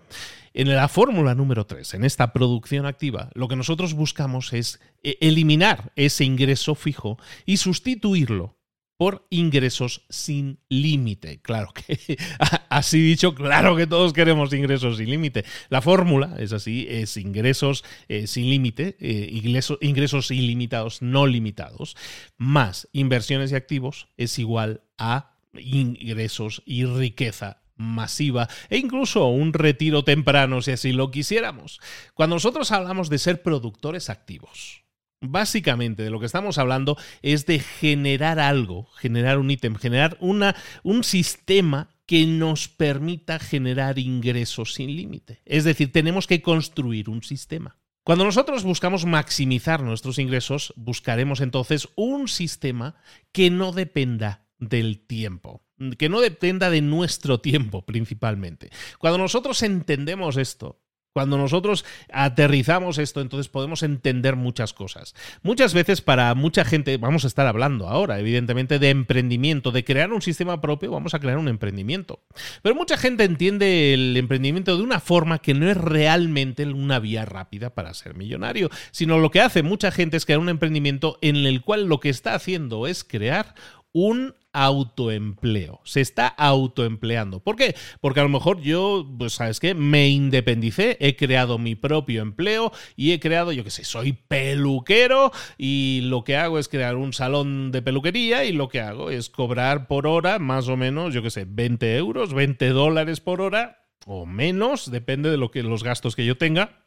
[0.54, 5.16] En la fórmula número 3, en esta producción activa, lo que nosotros buscamos es eh,
[5.20, 8.56] eliminar ese ingreso fijo y sustituirlo
[9.02, 11.40] por ingresos sin límite.
[11.42, 11.98] Claro que,
[12.68, 15.44] así dicho, claro que todos queremos ingresos sin límite.
[15.70, 21.96] La fórmula es así, es ingresos eh, sin límite, eh, ingresos, ingresos ilimitados, no limitados,
[22.36, 30.04] más inversiones y activos es igual a ingresos y riqueza masiva e incluso un retiro
[30.04, 31.80] temprano si así lo quisiéramos.
[32.14, 34.84] Cuando nosotros hablamos de ser productores activos,
[35.22, 40.56] Básicamente de lo que estamos hablando es de generar algo, generar un ítem, generar una,
[40.82, 45.40] un sistema que nos permita generar ingresos sin límite.
[45.44, 47.78] Es decir, tenemos que construir un sistema.
[48.04, 52.96] Cuando nosotros buscamos maximizar nuestros ingresos, buscaremos entonces un sistema
[53.30, 55.62] que no dependa del tiempo,
[55.98, 58.70] que no dependa de nuestro tiempo principalmente.
[58.98, 60.80] Cuando nosotros entendemos esto,
[61.12, 65.14] cuando nosotros aterrizamos esto, entonces podemos entender muchas cosas.
[65.42, 70.12] Muchas veces para mucha gente, vamos a estar hablando ahora, evidentemente, de emprendimiento, de crear
[70.12, 72.20] un sistema propio, vamos a crear un emprendimiento.
[72.62, 77.24] Pero mucha gente entiende el emprendimiento de una forma que no es realmente una vía
[77.24, 81.36] rápida para ser millonario, sino lo que hace mucha gente es crear un emprendimiento en
[81.36, 83.54] el cual lo que está haciendo es crear
[83.92, 85.80] un autoempleo.
[85.84, 87.40] Se está autoempleando.
[87.40, 87.74] ¿Por qué?
[88.00, 89.74] Porque a lo mejor yo, pues, ¿sabes qué?
[89.74, 95.32] Me independicé, he creado mi propio empleo y he creado, yo qué sé, soy peluquero
[95.56, 99.30] y lo que hago es crear un salón de peluquería y lo que hago es
[99.30, 103.86] cobrar por hora más o menos, yo qué sé, 20 euros, 20 dólares por hora
[104.04, 106.81] o menos, depende de lo que los gastos que yo tenga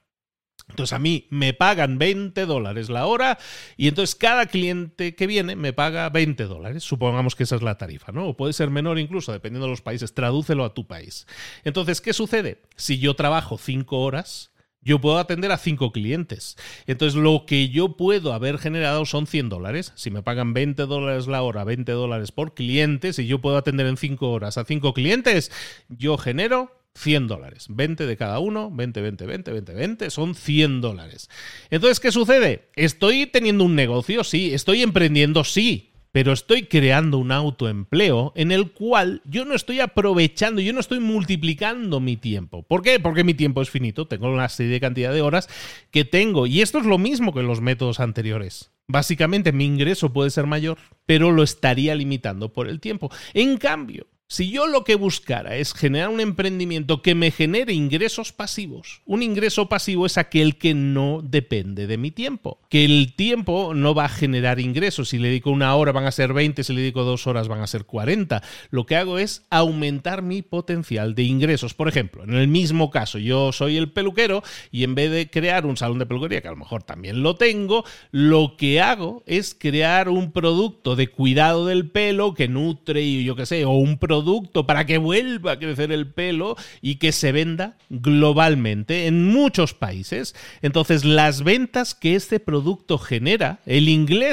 [0.70, 3.38] entonces a mí me pagan 20 dólares la hora
[3.78, 6.84] y entonces cada cliente que viene me paga 20 dólares.
[6.84, 8.28] Supongamos que esa es la tarifa, ¿no?
[8.30, 10.14] O puede ser menor incluso, dependiendo de los países.
[10.14, 11.28] Tradúcelo a tu país.
[11.64, 12.62] Entonces, ¿qué sucede?
[12.76, 14.52] Si yo trabajo 5 horas,
[14.82, 16.58] yo puedo atender a 5 clientes.
[16.88, 19.94] Entonces, lo que yo puedo haber generado son 100 dólares.
[19.96, 23.88] Si me pagan 20 dólares la hora, 20 dólares por cliente, si yo puedo atender
[23.88, 25.52] en 5 horas a 5 clientes,
[25.90, 27.68] yo genero 100 dólares.
[27.70, 31.30] 20 de cada uno, 20, 20, 20, 20, 20, son 100 dólares.
[31.70, 32.70] Entonces, ¿qué sucede?
[32.76, 38.72] Estoy teniendo un negocio, sí, estoy emprendiendo, sí, pero estoy creando un autoempleo en el
[38.72, 42.64] cual yo no estoy aprovechando, yo no estoy multiplicando mi tiempo.
[42.64, 43.02] ¿Por qué?
[43.02, 45.50] Porque mi tiempo es finito, tengo una serie de cantidad de horas
[45.92, 46.48] que tengo.
[46.48, 48.72] Y esto es lo mismo que los métodos anteriores.
[48.88, 53.12] Básicamente mi ingreso puede ser mayor, pero lo estaría limitando por el tiempo.
[53.34, 58.32] En cambio, si yo lo que buscara es generar un emprendimiento que me genere ingresos
[58.32, 63.76] pasivos, un ingreso pasivo es aquel que no depende de mi tiempo, que el tiempo
[63.76, 66.74] no va a generar ingresos, si le dedico una hora van a ser 20, si
[66.74, 71.14] le dedico dos horas van a ser 40, lo que hago es aumentar mi potencial
[71.14, 71.76] de ingresos.
[71.76, 75.68] Por ejemplo, en el mismo caso, yo soy el peluquero y en vez de crear
[75.68, 79.54] un salón de peluquería, que a lo mejor también lo tengo, lo que hago es
[79.54, 84.00] crear un producto de cuidado del pelo que nutre y yo qué sé, o un
[84.00, 89.28] producto producto para que vuelva a crecer el pelo y que se venda globalmente en
[89.28, 90.36] muchos países.
[90.64, 93.88] Entonces, las ventas que este producto genera, el,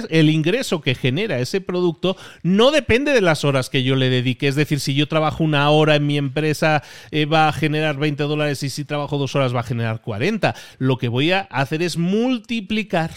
[0.09, 4.49] el ingreso que genera ese producto, no depende de las horas que yo le dedique.
[4.49, 8.23] Es decir, si yo trabajo una hora en mi empresa, eh, va a generar 20
[8.23, 10.55] dólares y si trabajo dos horas va a generar 40.
[10.79, 13.11] Lo que voy a hacer es multiplicar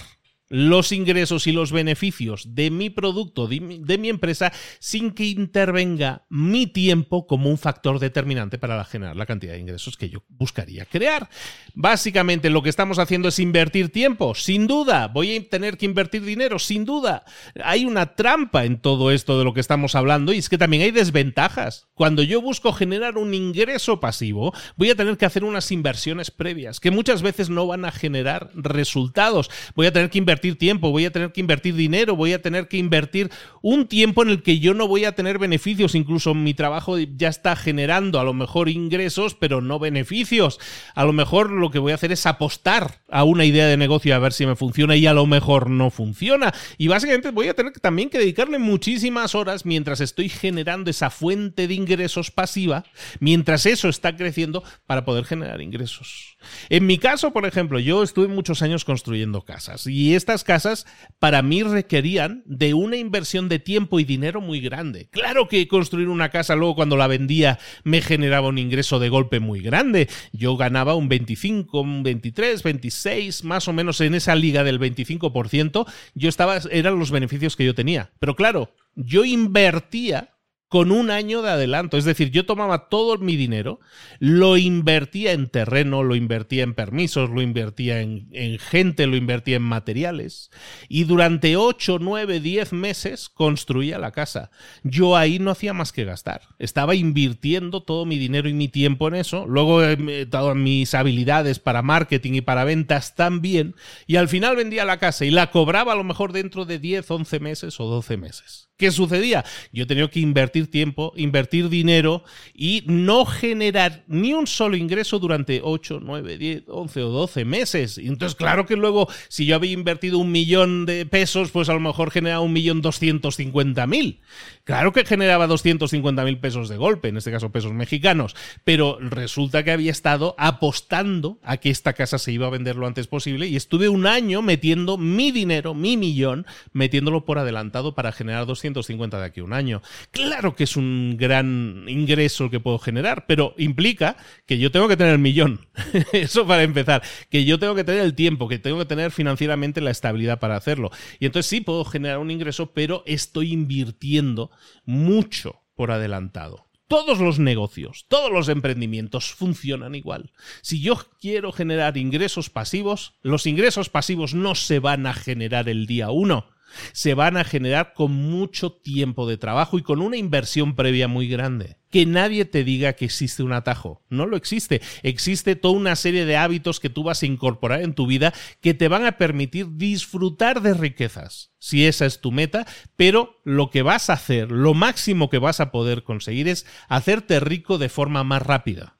[0.50, 6.68] los ingresos y los beneficios de mi producto, de mi, empresa, sin que intervenga mi
[6.68, 11.30] tiempo como un factor determinante para generar la cantidad de ingresos que yo buscaría crear.
[11.74, 15.08] Básicamente lo que estamos haciendo es invertir tiempo, sin duda.
[15.08, 17.26] Voy a tener que invertir dinero, sin duda.
[17.64, 20.84] Hay una trampa en todo esto de lo que estamos hablando y es que también
[20.84, 21.88] hay desventajas.
[21.94, 26.80] Cuando yo busco generar un ingreso pasivo, voy a tener que hacer unas inversiones previas
[26.80, 29.50] que muchas veces no van a generar resultados.
[29.76, 32.68] Voy a tener que invertir tiempo, voy a tener que invertir dinero, voy a tener
[32.68, 36.54] que invertir un tiempo en el que yo no voy a tener beneficios, incluso mi
[36.54, 40.60] trabajo ya está generando a lo mejor ingresos, pero no beneficios.
[40.94, 44.14] A lo mejor lo que voy a hacer es apostar a una idea de negocio
[44.14, 46.54] a ver si me funciona y a lo mejor no funciona.
[46.78, 51.68] Y básicamente voy a tener también que dedicarle muchísimas horas mientras estoy generando esa fuente
[51.68, 52.84] de ingresos pasiva,
[53.22, 56.35] mientras eso está creciendo para poder generar ingresos.
[56.70, 60.86] En mi caso, por ejemplo, yo estuve muchos años construyendo casas y estas casas
[61.20, 65.08] para mí requerían de una inversión de tiempo y dinero muy grande.
[65.12, 69.40] Claro que construir una casa luego cuando la vendía me generaba un ingreso de golpe
[69.40, 70.10] muy grande.
[70.32, 75.86] Yo ganaba un 25, un 23, 26, más o menos en esa liga del 25%.
[76.14, 78.12] Yo estaba, eran los beneficios que yo tenía.
[78.20, 80.35] Pero claro, yo invertía
[80.68, 81.98] con un año de adelanto.
[81.98, 83.80] Es decir, yo tomaba todo mi dinero,
[84.20, 88.28] lo invertía en terreno, lo invertía en permisos, lo invertía en,
[88.60, 90.50] gente, lo invertía en materiales.
[90.90, 94.50] Y durante 8, 9, 10 meses construía la casa.
[94.84, 96.42] Yo ahí no hacía más que gastar.
[96.58, 99.46] Estaba invirtiendo todo mi dinero y mi tiempo en eso.
[99.46, 103.76] Luego he dado mis habilidades para marketing y para ventas también.
[104.08, 107.10] Y al final vendía la casa y la cobraba a lo mejor dentro de 10,
[107.10, 108.70] 11 meses o 12 meses.
[108.78, 109.46] ¿Qué sucedía?
[109.72, 115.62] Yo tenía que invertir tiempo, invertir dinero y no generar ni un solo ingreso durante
[115.64, 117.98] 8, 9, 10, 11 o 12 meses.
[117.98, 121.80] Entonces, claro que luego, si yo había invertido un millón de pesos, pues a lo
[121.80, 124.20] mejor generaba un millón doscientos cincuenta mil.
[124.66, 128.36] Claro que generaba 250 mil pesos de golpe, en este caso pesos mexicanos,
[128.66, 132.88] pero resulta que había estado apostando a que esta casa se iba a vender lo
[132.88, 138.12] antes posible y estuve un año metiendo mi dinero, mi millón, metiéndolo por adelantado para
[138.12, 139.82] generar 250 de aquí a un año.
[140.12, 144.98] Claro que es un gran ingreso que puedo generar, pero implica que yo tengo que
[144.98, 145.68] tener el millón.
[146.14, 149.82] Eso para empezar, que yo tengo que tener el tiempo, que tengo que tener financieramente
[149.82, 150.92] la estabilidad para hacerlo.
[151.20, 154.52] Y entonces sí puedo generar un ingreso, pero estoy invirtiendo
[154.86, 156.66] mucho por adelantado.
[156.88, 160.32] Todos los negocios, todos los emprendimientos funcionan igual.
[160.62, 165.88] Si yo quiero generar ingresos pasivos, los ingresos pasivos no se van a generar el
[165.88, 166.46] día uno
[166.92, 171.28] se van a generar con mucho tiempo de trabajo y con una inversión previa muy
[171.28, 171.78] grande.
[171.90, 174.04] Que nadie te diga que existe un atajo.
[174.10, 174.82] No lo existe.
[175.02, 178.74] Existe toda una serie de hábitos que tú vas a incorporar en tu vida que
[178.74, 183.82] te van a permitir disfrutar de riquezas, si esa es tu meta, pero lo que
[183.82, 188.24] vas a hacer, lo máximo que vas a poder conseguir es hacerte rico de forma
[188.24, 188.96] más rápida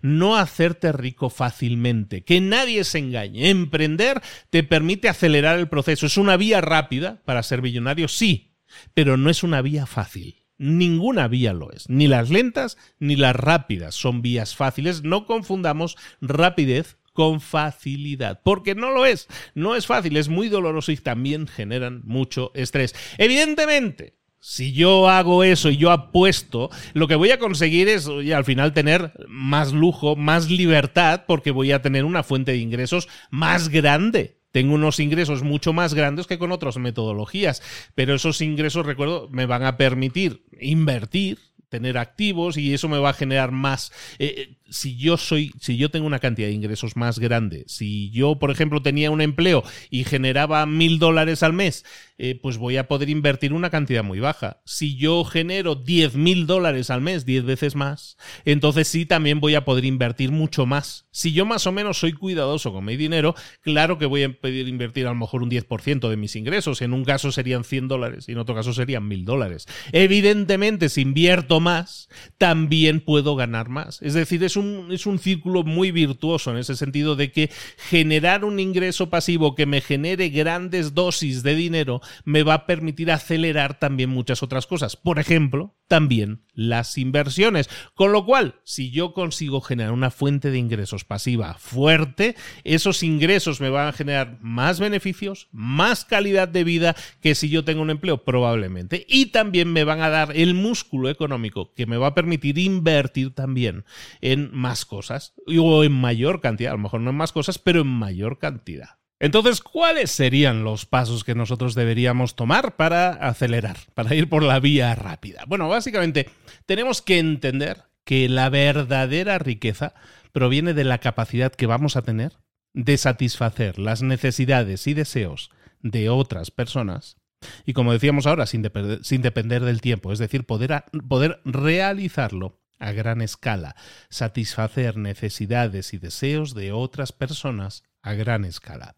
[0.00, 3.50] no hacerte rico fácilmente, que nadie se engañe.
[3.50, 6.06] Emprender te permite acelerar el proceso.
[6.06, 8.56] Es una vía rápida para ser millonario, sí,
[8.94, 10.36] pero no es una vía fácil.
[10.58, 11.88] Ninguna vía lo es.
[11.88, 15.02] Ni las lentas ni las rápidas son vías fáciles.
[15.02, 19.26] No confundamos rapidez con facilidad, porque no lo es.
[19.54, 22.94] No es fácil, es muy doloroso y también generan mucho estrés.
[23.18, 28.44] Evidentemente, si yo hago eso y yo apuesto, lo que voy a conseguir es al
[28.44, 33.68] final tener más lujo, más libertad, porque voy a tener una fuente de ingresos más
[33.68, 34.38] grande.
[34.50, 37.62] Tengo unos ingresos mucho más grandes que con otras metodologías,
[37.94, 43.10] pero esos ingresos, recuerdo, me van a permitir invertir, tener activos y eso me va
[43.10, 43.92] a generar más.
[44.18, 48.38] Eh, si yo soy, si yo tengo una cantidad de ingresos más grande, si yo,
[48.38, 51.84] por ejemplo, tenía un empleo y generaba mil dólares al mes,
[52.18, 54.60] eh, pues voy a poder invertir una cantidad muy baja.
[54.64, 59.54] Si yo genero diez mil dólares al mes, diez veces más, entonces sí también voy
[59.54, 61.06] a poder invertir mucho más.
[61.10, 64.68] Si yo más o menos soy cuidadoso con mi dinero, claro que voy a poder
[64.68, 66.82] invertir a lo mejor un 10% de mis ingresos.
[66.82, 69.66] En un caso serían 100 dólares y en otro caso serían mil dólares.
[69.92, 74.00] Evidentemente, si invierto más, también puedo ganar más.
[74.02, 74.59] Es decir, es un,
[74.90, 79.66] es un círculo muy virtuoso en ese sentido de que generar un ingreso pasivo que
[79.66, 84.96] me genere grandes dosis de dinero me va a permitir acelerar también muchas otras cosas.
[84.96, 87.68] Por ejemplo, también las inversiones.
[87.94, 93.60] Con lo cual, si yo consigo generar una fuente de ingresos pasiva fuerte, esos ingresos
[93.60, 97.90] me van a generar más beneficios, más calidad de vida que si yo tengo un
[97.90, 99.04] empleo probablemente.
[99.08, 103.34] Y también me van a dar el músculo económico que me va a permitir invertir
[103.34, 103.84] también
[104.20, 107.80] en más cosas o en mayor cantidad, a lo mejor no en más cosas, pero
[107.80, 108.98] en mayor cantidad.
[109.18, 114.60] Entonces, ¿cuáles serían los pasos que nosotros deberíamos tomar para acelerar, para ir por la
[114.60, 115.44] vía rápida?
[115.46, 116.30] Bueno, básicamente
[116.64, 119.92] tenemos que entender que la verdadera riqueza
[120.32, 122.38] proviene de la capacidad que vamos a tener
[122.72, 127.20] de satisfacer las necesidades y deseos de otras personas
[127.64, 133.22] y como decíamos ahora, sin, depender del tiempo, es decir, poder, poder realizarlo a gran
[133.22, 133.76] escala,
[134.08, 138.96] satisfacer necesidades y deseos de otras personas a gran escala.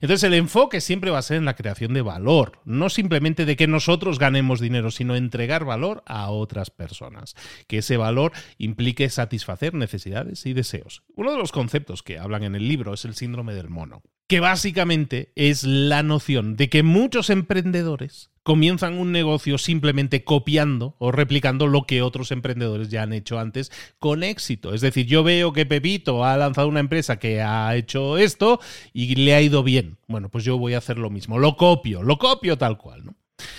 [0.00, 3.56] Entonces el enfoque siempre va a ser en la creación de valor, no simplemente de
[3.56, 7.34] que nosotros ganemos dinero, sino entregar valor a otras personas,
[7.66, 11.02] que ese valor implique satisfacer necesidades y deseos.
[11.16, 14.02] Uno de los conceptos que hablan en el libro es el síndrome del mono.
[14.26, 21.10] Que básicamente es la noción de que muchos emprendedores comienzan un negocio simplemente copiando o
[21.10, 24.74] replicando lo que otros emprendedores ya han hecho antes con éxito.
[24.74, 28.60] Es decir, yo veo que Pepito ha lanzado una empresa que ha hecho esto
[28.92, 29.96] y le ha ido bien.
[30.06, 31.38] Bueno, pues yo voy a hacer lo mismo.
[31.38, 33.06] Lo copio, lo copio tal cual.
[33.06, 33.14] ¿no?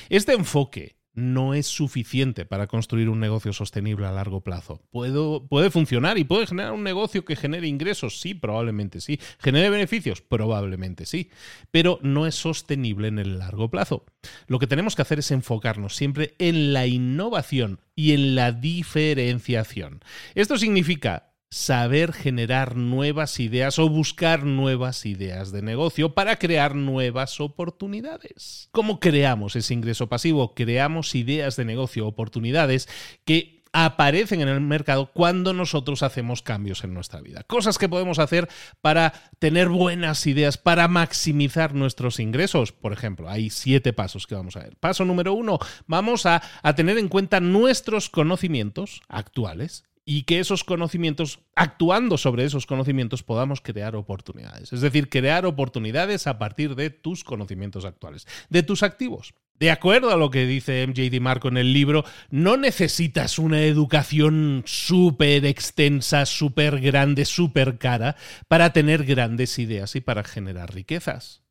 [0.10, 4.82] Este enfoque no es suficiente para construir un negocio sostenible a largo plazo.
[4.92, 9.20] puede funcionar y puede generar un negocio que genere ingresos, sí, probablemente sí.
[9.40, 10.22] ¿Genere beneficios?
[10.22, 11.30] Probablemente sí.
[11.72, 14.06] Pero no es sostenible en el largo plazo.
[14.48, 20.02] Lo que tenemos que hacer es enfocarnos siempre en la innovación y en la diferenciación.
[20.36, 27.40] Esto significa saber generar nuevas ideas o buscar nuevas ideas de negocio para crear nuevas
[27.40, 28.70] oportunidades.
[28.72, 30.54] ¿Cómo creamos ese ingreso pasivo?
[30.54, 32.90] Creamos ideas de negocio, oportunidades
[33.24, 37.44] que aparecen en el mercado cuando nosotros hacemos cambios en nuestra vida.
[37.44, 38.48] Cosas que podemos hacer
[38.82, 42.72] para tener buenas ideas, para maximizar nuestros ingresos.
[42.72, 44.78] Por ejemplo, hay siete pasos que vamos a ver.
[44.78, 50.64] Paso número uno, vamos a, a tener en cuenta nuestros conocimientos actuales y que esos
[50.64, 54.72] conocimientos, actuando sobre esos conocimientos, podamos crear oportunidades.
[54.72, 59.34] Es decir, crear oportunidades a partir de tus conocimientos actuales, de tus activos.
[59.58, 64.64] De acuerdo a lo que dice MJ Marco en el libro, no necesitas una educación
[64.66, 71.45] súper extensa, súper grande, súper cara para tener grandes ideas y para generar riquezas.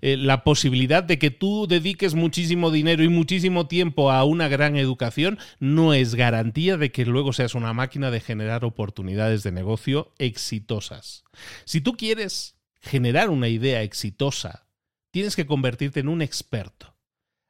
[0.00, 4.76] Eh, la, posibilidad de que tú dediques muchísimo dinero y muchísimo tiempo a una gran
[4.76, 10.12] educación no es garantía de que luego seas una máquina de generar oportunidades de negocio
[10.18, 11.24] exitosas.
[11.64, 14.66] Si tú quieres generar una idea exitosa,
[15.10, 16.94] tienes que convertirte en un experto.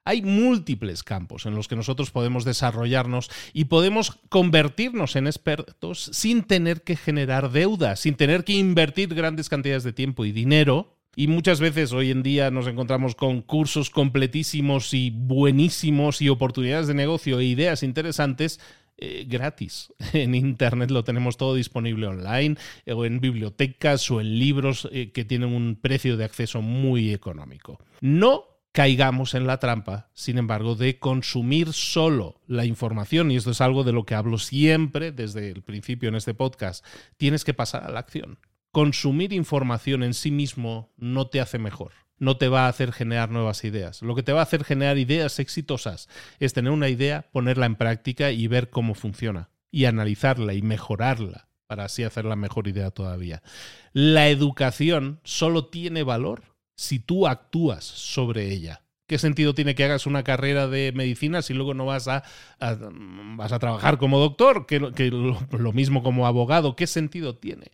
[0.05, 6.43] Hay múltiples campos en los que nosotros podemos desarrollarnos y podemos convertirnos en expertos sin
[6.43, 11.27] tener que generar deuda, sin tener que invertir grandes cantidades de tiempo y dinero y
[11.27, 16.95] muchas veces hoy en día nos encontramos con cursos completísimos y buenísimos y oportunidades de
[16.95, 18.61] negocio e ideas interesantes
[18.97, 19.93] eh, gratis.
[20.13, 22.57] En Internet lo tenemos todo disponible online
[22.87, 27.79] o en bibliotecas o en libros eh, que tienen un precio de acceso muy económico.
[28.01, 33.61] No caigamos en la trampa, sin embargo, de consumir solo la información, y esto es
[33.61, 36.83] algo de lo que hablo siempre desde el principio en este podcast,
[37.19, 38.39] tienes que pasar a la acción
[38.73, 43.31] consumir información en sí mismo no te hace mejor, no te va a hacer generar
[43.31, 44.03] nuevas ideas.
[44.03, 46.09] Lo que te va a hacer generar ideas exitosas
[46.41, 51.49] es tener una idea, ponerla en práctica y ver cómo funciona, y analizarla y mejorarla
[51.66, 53.43] para así hacer la mejor idea todavía.
[53.93, 56.43] La educación solo tiene valor
[56.75, 58.83] si tú actúas sobre ella.
[59.07, 62.23] ¿Qué sentido tiene que hagas una carrera de medicina si luego no vas a,
[62.59, 64.64] vas a trabajar como doctor?
[64.64, 66.77] Que, lo mismo como abogado.
[66.77, 67.73] ¿Qué sentido tiene?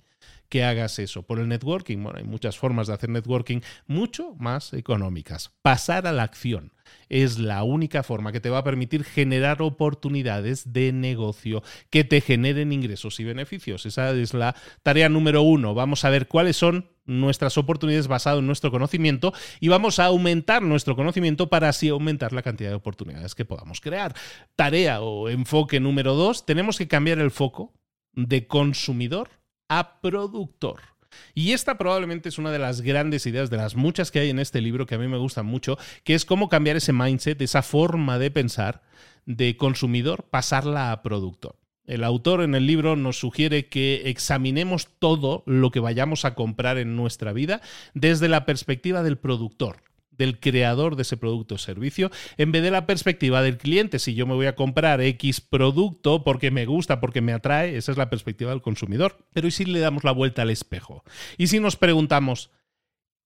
[0.49, 1.23] Que hagas eso.
[1.23, 5.53] Por el networking, bueno, hay muchas formas de hacer networking mucho más económicas.
[5.63, 6.73] Pasar a la acción
[7.09, 12.21] es la única forma que te va a permitir generar oportunidades de negocio que te
[12.21, 13.87] generen ingresos y beneficios.
[13.87, 15.75] Esa es la tarea número uno.
[15.75, 20.63] Vamos a ver cuáles son nuestras oportunidades basadas en nuestro conocimiento y vamos a aumentar
[20.63, 24.15] nuestro conocimiento para así aumentar la cantidad de oportunidades que podamos crear.
[24.57, 27.73] Tarea o enfoque número dos, tenemos que cambiar el foco
[28.13, 29.31] de consumidor
[29.69, 30.81] a productor.
[31.35, 34.39] Y esta probablemente es una de las grandes ideas, de las muchas que hay en
[34.39, 37.63] este libro que a mí me gustan mucho, que es cómo cambiar ese mindset, esa
[37.63, 38.83] forma de pensar
[39.27, 41.57] de consumidor, pasarla a productor.
[41.87, 46.77] El autor en el libro nos sugiere que examinemos todo lo que vayamos a comprar
[46.77, 47.63] en nuestra vida
[47.95, 49.88] desde la perspectiva del productor
[50.19, 53.99] del creador de ese producto o servicio, en vez de la perspectiva del cliente.
[53.99, 57.93] Si yo me voy a comprar X producto porque me gusta, porque me atrae, esa
[57.93, 59.17] es la perspectiva del consumidor.
[59.33, 61.05] Pero ¿y si le damos la vuelta al espejo?
[61.37, 62.51] Y si nos preguntamos,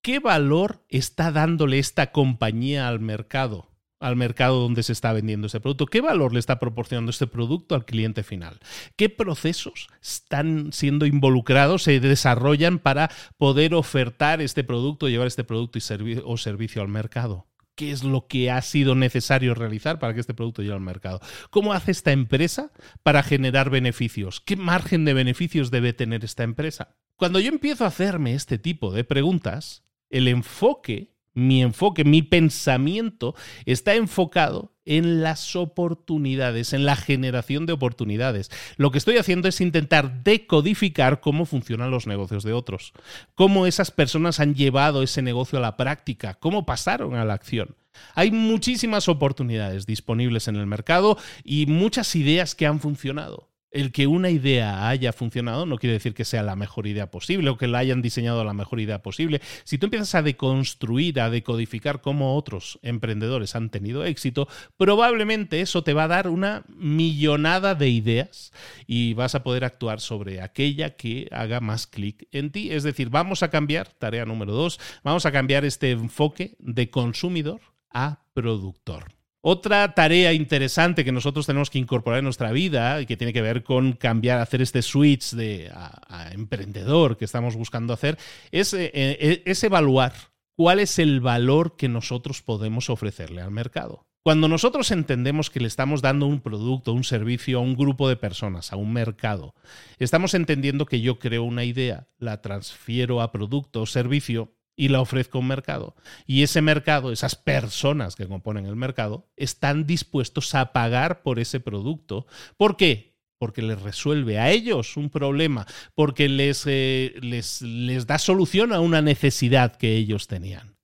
[0.02, 3.71] ¿qué valor está dándole esta compañía al mercado?
[4.02, 5.86] Al mercado donde se está vendiendo ese producto?
[5.86, 8.58] ¿Qué valor le está proporcionando este producto al cliente final?
[8.96, 15.78] ¿Qué procesos están siendo involucrados, se desarrollan para poder ofertar este producto, llevar este producto
[15.78, 17.46] y o servicio al mercado?
[17.74, 21.20] ¿Qué es lo que ha sido necesario realizar para que este producto llegue al mercado?
[21.50, 22.70] ¿Cómo hace esta empresa
[23.02, 24.40] para generar beneficios?
[24.40, 26.96] ¿Qué margen de beneficios debe tener esta empresa?
[27.16, 33.34] Cuando yo empiezo a hacerme este tipo de preguntas, el enfoque mi enfoque, mi pensamiento
[33.64, 38.50] está enfocado en las oportunidades, en la generación de oportunidades.
[38.76, 42.92] Lo que estoy haciendo es intentar decodificar cómo funcionan los negocios de otros,
[43.34, 47.76] cómo esas personas han llevado ese negocio a la práctica, cómo pasaron a la acción.
[48.14, 53.51] Hay muchísimas oportunidades disponibles en el mercado y muchas ideas que han funcionado.
[53.72, 57.50] El que una idea haya funcionado no quiere decir que sea la mejor idea posible
[57.50, 59.40] o que la hayan diseñado la mejor idea posible.
[59.64, 65.82] Si tú empiezas a deconstruir, a decodificar cómo otros emprendedores han tenido éxito, probablemente eso
[65.82, 68.52] te va a dar una millonada de ideas
[68.86, 72.70] y vas a poder actuar sobre aquella que haga más clic en ti.
[72.72, 77.60] Es decir, vamos a cambiar, tarea número dos, vamos a cambiar este enfoque de consumidor
[77.90, 79.21] a productor.
[79.44, 83.42] Otra tarea interesante que nosotros tenemos que incorporar en nuestra vida y que tiene que
[83.42, 88.18] ver con cambiar, hacer este switch de a, emprendedor que estamos buscando hacer,
[88.52, 90.12] eh, eh, es evaluar
[90.56, 94.06] cuál es el valor que nosotros podemos ofrecerle al mercado.
[94.22, 98.14] Cuando nosotros entendemos que le estamos dando un producto, un servicio a un grupo de
[98.14, 99.56] personas, a un mercado,
[99.98, 105.00] estamos entendiendo que yo creo una idea, la transfiero a producto o servicio y la
[105.00, 105.94] ofrezco a un mercado.
[106.26, 111.60] Y ese mercado, esas personas que componen el mercado, están dispuestos a pagar por ese
[111.60, 112.26] producto.
[112.56, 113.16] ¿Por qué?
[113.38, 118.80] Porque les resuelve a ellos un problema, porque les, eh, les, les da solución a
[118.80, 120.76] una necesidad que ellos tenían.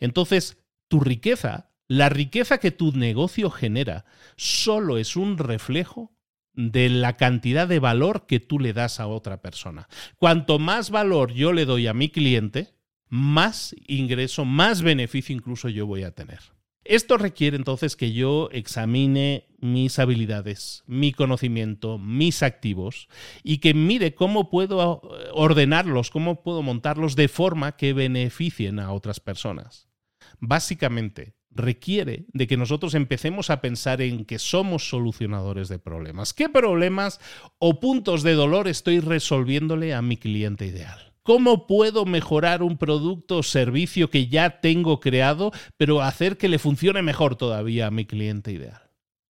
[0.00, 6.16] Entonces, tu riqueza, la riqueza que tu negocio genera, solo es un reflejo
[6.56, 9.88] de la cantidad de valor que tú le das a otra persona.
[10.16, 12.75] Cuanto más valor yo le doy a mi cliente,
[13.08, 16.40] más ingreso, más beneficio incluso yo voy a tener.
[16.88, 23.08] Esto requiere entonces que yo examine mis habilidades, mi conocimiento, mis activos
[23.42, 25.02] y que mire cómo puedo
[25.32, 29.88] ordenarlos, cómo puedo montarlos de forma que beneficien a otras personas.
[30.38, 36.34] Básicamente, requiere de que nosotros empecemos a pensar en que somos solucionadores de problemas.
[36.34, 37.20] ¿Qué problemas
[37.58, 41.15] o puntos de dolor estoy resolviéndole a mi cliente ideal?
[41.26, 46.60] ¿Cómo puedo mejorar un producto o servicio que ya tengo creado, pero hacer que le
[46.60, 48.85] funcione mejor todavía a mi cliente ideal?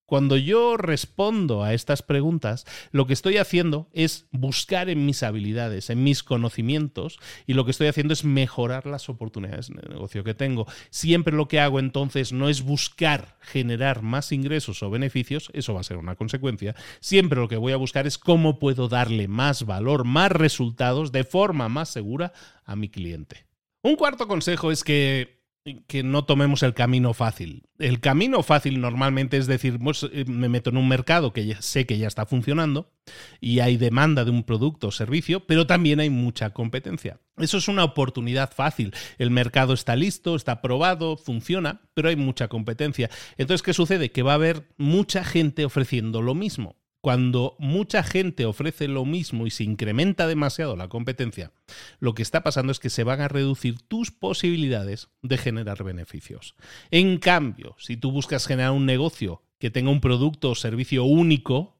[0.07, 5.91] Cuando yo respondo a estas preguntas, lo que estoy haciendo es buscar en mis habilidades,
[5.91, 10.35] en mis conocimientos, y lo que estoy haciendo es mejorar las oportunidades de negocio que
[10.35, 10.67] tengo.
[10.91, 15.81] Siempre lo que hago entonces no es buscar generar más ingresos o beneficios, eso va
[15.81, 16.77] a ser una consecuencia.
[17.01, 21.25] Siempre lo que voy a buscar es cómo puedo darle más valor, más resultados de
[21.25, 22.33] forma más segura
[22.65, 23.47] a mi cliente.
[23.83, 25.36] Un cuarto consejo es que
[25.75, 27.65] que no tomemos el camino fácil.
[27.79, 31.61] El camino fácil normalmente es decir, pues, eh, me meto en un mercado que ya
[31.61, 32.93] sé que ya está funcionando
[33.41, 37.21] y hay demanda de un producto o servicio, pero también hay mucha competencia.
[37.37, 38.95] Eso es una oportunidad fácil.
[39.19, 43.11] El mercado está listo, está probado, funciona, pero hay mucha competencia.
[43.37, 44.13] Entonces, ¿qué sucede?
[44.13, 46.77] Que va a haber mucha gente ofreciendo lo mismo
[47.07, 51.53] cuando mucha gente ofrece lo mismo y se incrementa demasiado la competencia,
[52.01, 56.57] lo que está pasando es que se van a reducir tus posibilidades de generar beneficios.
[56.91, 61.77] En cambio, si tú buscas generar un negocio que tenga un producto o servicio único,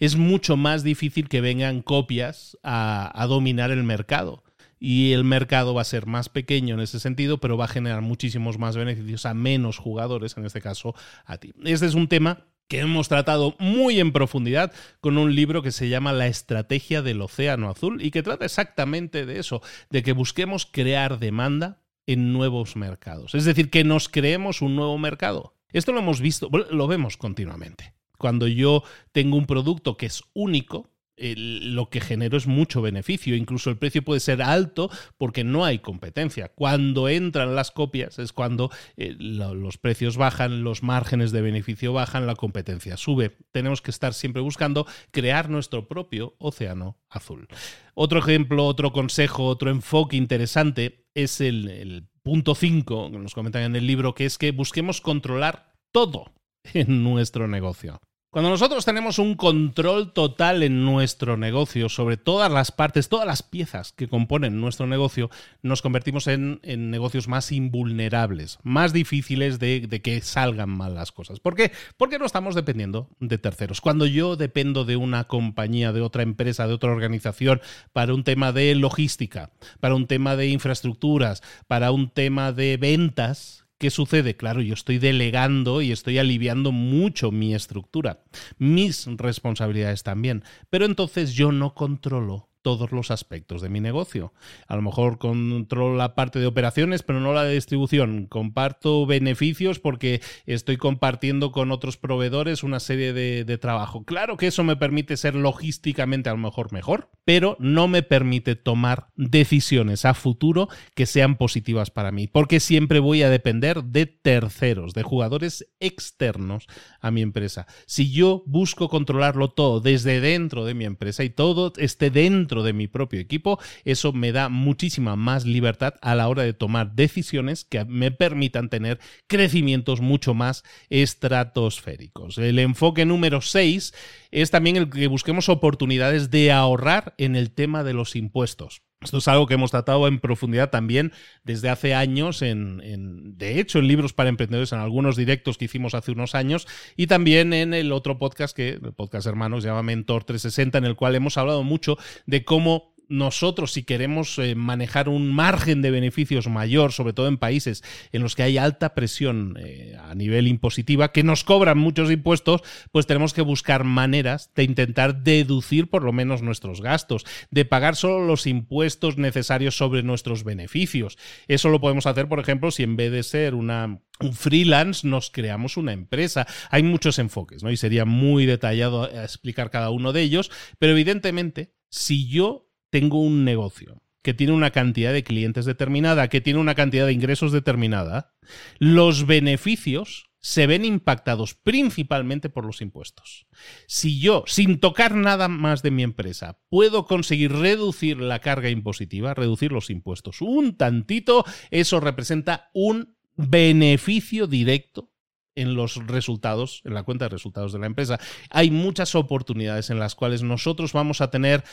[0.00, 4.42] es mucho más difícil que vengan copias a, dominar el mercado
[4.80, 8.00] y el mercado va a ser más pequeño en ese sentido, pero va a generar
[8.00, 10.96] muchísimos más beneficios a menos jugadores, en este caso
[11.26, 11.54] a ti.
[11.62, 15.88] Este es un tema que hemos tratado muy en profundidad con un libro que se
[15.88, 20.66] llama La estrategia del océano azul y que trata exactamente de eso, de que busquemos
[20.66, 23.34] crear demanda en nuevos mercados.
[23.34, 25.54] Es decir, que nos creemos un nuevo mercado.
[25.72, 27.94] Esto lo hemos visto, lo vemos continuamente.
[28.18, 33.36] Cuando yo tengo un producto que es único, lo que genero es mucho beneficio.
[33.36, 36.48] Incluso el precio puede ser alto porque no hay competencia.
[36.48, 42.26] Cuando entran las copias es cuando eh, los precios bajan, los márgenes de beneficio bajan,
[42.26, 43.36] la competencia sube.
[43.52, 47.46] Tenemos que estar siempre buscando crear nuestro propio océano azul.
[47.94, 53.62] Otro ejemplo, otro consejo, otro enfoque interesante es el, el punto 5 que nos comentan
[53.62, 56.32] en el libro, que es que busquemos controlar todo
[56.72, 58.00] en nuestro negocio.
[58.34, 63.44] Cuando nosotros tenemos un control total en nuestro negocio sobre todas las partes, todas las
[63.44, 65.30] piezas que componen nuestro negocio,
[65.62, 71.38] nos convertimos en, negocios más invulnerables, más difíciles de, de, que salgan mal las cosas.
[71.38, 71.70] ¿Por qué?
[71.96, 73.80] Porque no estamos dependiendo de terceros.
[73.80, 77.60] Cuando yo dependo de una compañía, de otra empresa, de otra organización,
[77.92, 83.63] para un tema de logística, para un tema de infraestructuras, para un tema de ventas,
[83.84, 84.34] ¿Qué sucede?
[84.34, 88.24] Claro, yo estoy delegando y estoy aliviando mucho mi estructura,
[88.56, 94.32] mis responsabilidades también, pero entonces yo no controlo todos los aspectos de mi negocio.
[94.66, 98.26] A lo mejor controlo la parte de operaciones, pero no la de distribución.
[98.26, 104.04] Comparto beneficios porque estoy compartiendo con otros proveedores una serie de, trabajo.
[104.04, 108.56] Claro que eso me permite ser logísticamente a lo mejor mejor, pero no me permite
[108.56, 114.06] tomar decisiones a futuro que sean positivas para mí, porque siempre voy a depender de
[114.06, 116.66] terceros, de jugadores externos
[117.00, 117.66] a mi empresa.
[117.86, 122.72] Si yo busco controlarlo todo desde dentro de mi empresa y todo esté dentro de
[122.72, 127.64] mi propio equipo, eso me da muchísima más libertad a la hora de tomar decisiones
[127.64, 132.38] que me permitan tener crecimientos mucho más estratosféricos.
[132.38, 133.94] El enfoque número 6
[134.30, 138.82] es también el que busquemos oportunidades de ahorrar en el tema de los impuestos.
[139.04, 141.12] Esto es algo que hemos tratado en profundidad también
[141.44, 145.94] desde hace años, en, de hecho, en libros para emprendedores, en algunos directos que hicimos
[145.94, 149.82] hace unos años, y también en el otro podcast que, el podcast hermanos, se llama
[149.82, 155.08] Mentor 360, en el cual hemos hablado mucho de cómo nosotros, si queremos eh, manejar
[155.08, 157.82] un margen de beneficios mayor, sobre todo en países
[158.12, 162.62] en los que hay alta presión eh, a nivel impositiva, que nos cobran muchos impuestos,
[162.92, 167.96] pues tenemos que buscar maneras de intentar deducir por lo menos nuestros gastos, de pagar
[167.96, 171.18] solo los impuestos necesarios sobre nuestros beneficios.
[171.48, 175.30] Eso lo podemos hacer, por ejemplo, si en vez de ser una un freelance nos
[175.30, 176.46] creamos una empresa.
[176.70, 177.70] Hay muchos enfoques, ¿no?
[177.70, 183.44] Y sería muy detallado explicar cada uno de ellos, pero evidentemente, si yo tengo un
[183.44, 188.36] negocio que tiene una cantidad de clientes determinada, que tiene una cantidad de ingresos determinada,
[188.78, 193.48] los beneficios se ven impactados principalmente por los impuestos.
[193.88, 199.34] Si yo, sin tocar nada más de mi empresa, puedo conseguir reducir la carga impositiva,
[199.34, 205.10] reducir los impuestos un tantito, eso representa un beneficio directo
[205.56, 208.18] en los resultados, en la cuenta de resultados de la empresa.
[208.50, 211.64] Hay muchas oportunidades en las cuales nosotros vamos a tener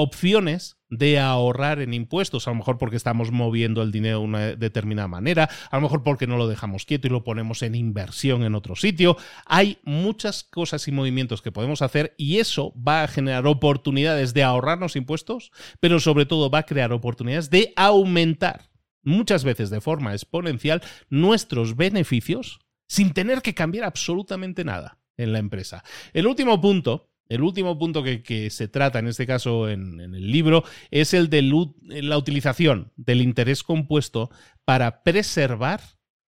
[0.00, 4.38] opciones de ahorrar en impuestos, a lo mejor porque estamos moviendo el dinero de una
[4.54, 8.44] determinada manera, a lo mejor porque no lo dejamos quieto y lo ponemos en inversión
[8.44, 9.16] en otro sitio.
[9.44, 14.44] Hay muchas cosas y movimientos que podemos hacer y eso va a generar oportunidades de
[14.44, 18.70] ahorrarnos impuestos, pero sobre todo va a crear oportunidades de aumentar
[19.02, 20.80] muchas veces de forma exponencial
[21.10, 25.82] nuestros beneficios sin tener que cambiar absolutamente nada en la empresa.
[26.12, 30.64] El último punto el último punto que, se trata, en este caso en, el libro,
[30.90, 34.30] es el de la utilización del interés compuesto
[34.64, 35.80] para preservar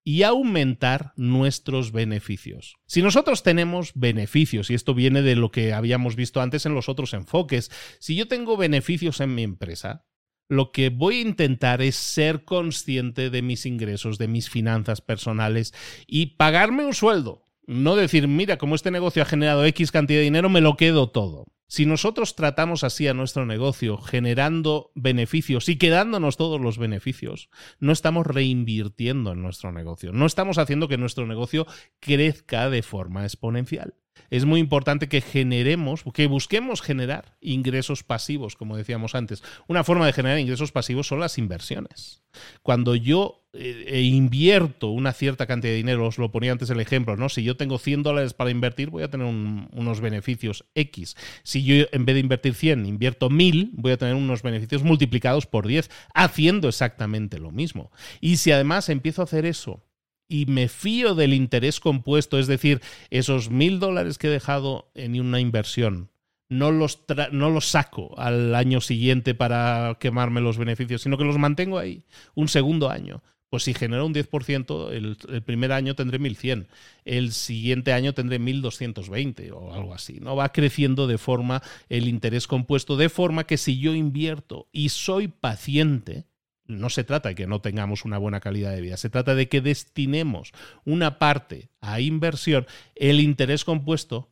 [0.03, 2.75] y aumentar nuestros beneficios.
[2.87, 6.89] Si nosotros tenemos beneficios, y esto viene de lo que habíamos visto antes en los
[6.89, 10.05] otros enfoques, si yo tengo beneficios en mi empresa,
[10.49, 15.73] lo que voy a intentar es ser consciente de mis ingresos, de mis finanzas personales
[16.07, 20.25] y pagarme un sueldo no decir, mira, como este negocio ha generado X cantidad de
[20.25, 21.45] dinero, me lo quedo todo.
[21.67, 27.49] Si nosotros tratamos así a nuestro negocio, generando beneficios y quedándonos todos los beneficios,
[27.79, 31.65] no estamos reinvirtiendo en nuestro negocio, no estamos haciendo que nuestro negocio
[32.01, 33.95] crezca de forma exponencial
[34.29, 39.43] es muy importante que generemos, que busquemos generar ingresos pasivos, como decíamos antes.
[39.67, 42.21] Una forma de generar ingresos pasivos son las inversiones.
[42.63, 46.79] Cuando yo eh, eh, invierto una cierta cantidad de dinero, os lo ponía antes el
[46.79, 47.27] ejemplo, ¿no?
[47.27, 51.17] Si yo tengo 100 dólares para invertir, voy a tener unos beneficios X.
[51.43, 55.45] Si yo en vez de invertir 100, invierto 1000, voy a tener unos beneficios multiplicados
[55.45, 57.91] por 10, haciendo exactamente lo mismo.
[58.21, 59.83] Y si además empiezo a hacer eso
[60.31, 62.79] y me fío del interés compuesto, es decir,
[63.09, 66.09] esos mil dólares que he dejado en una inversión,
[66.47, 67.03] no los,
[67.33, 72.05] no los saco al año siguiente para quemarme los beneficios, sino que los mantengo ahí
[72.33, 73.21] un segundo año.
[73.49, 76.69] Pues si genero un 10%, el, el, primer año tendré 1100,
[77.03, 80.21] el siguiente año tendré 1220 o algo así.
[80.21, 80.37] ¿no?
[80.37, 85.27] Va creciendo de forma el interés compuesto, de forma que si yo invierto y soy
[85.27, 86.30] paciente,
[86.79, 89.49] no se trata de que no tengamos una buena calidad de vida, se trata de
[89.49, 90.51] que destinemos
[90.85, 92.65] una parte a inversión.
[92.95, 94.31] El interés compuesto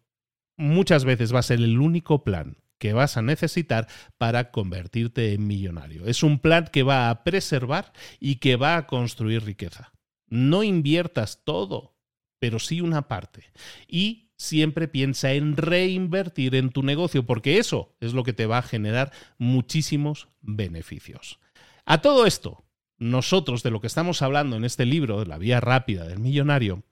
[0.58, 3.88] muchas veces va a ser el único plan que vas a necesitar
[4.18, 6.06] para convertirte en millonario.
[6.06, 9.92] Es un plan que va a preservar y que va a construir riqueza.
[10.28, 11.98] No inviertas todo,
[12.40, 13.52] pero sí una parte.
[13.88, 18.60] Y siempre piensa en reinvertir en tu negocio, porque eso es lo que te va
[18.60, 21.40] a generar muchísimos beneficios.
[21.90, 22.64] A todo esto,
[23.00, 26.84] nosotros de lo que estamos hablando en este libro, La Vía Rápida del Millonario,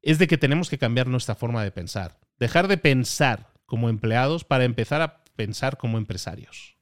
[0.00, 2.18] es de que tenemos que cambiar nuestra forma de pensar.
[2.38, 6.78] Dejar de pensar como empleados para empezar a pensar como empresarios.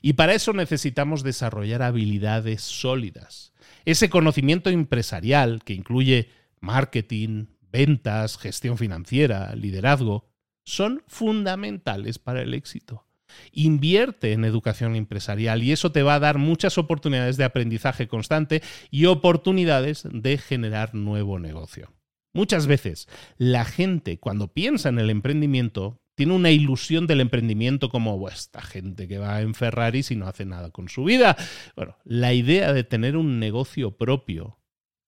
[0.00, 3.52] Y para eso necesitamos desarrollar habilidades sólidas.
[3.84, 6.28] Ese conocimiento empresarial que incluye
[6.60, 10.30] marketing, ventas, gestión financiera, liderazgo,
[10.64, 13.08] son fundamentales para el éxito.
[13.52, 18.62] Invierte en educación empresarial y eso te va a dar muchas oportunidades de aprendizaje constante
[18.90, 21.92] y oportunidades de generar nuevo negocio.
[22.34, 28.28] Muchas veces la gente cuando piensa en el emprendimiento tiene una ilusión del emprendimiento como
[28.28, 31.36] esta gente que va en Ferrari y no hace nada con su vida.
[31.74, 34.58] Bueno, la idea de tener un negocio propio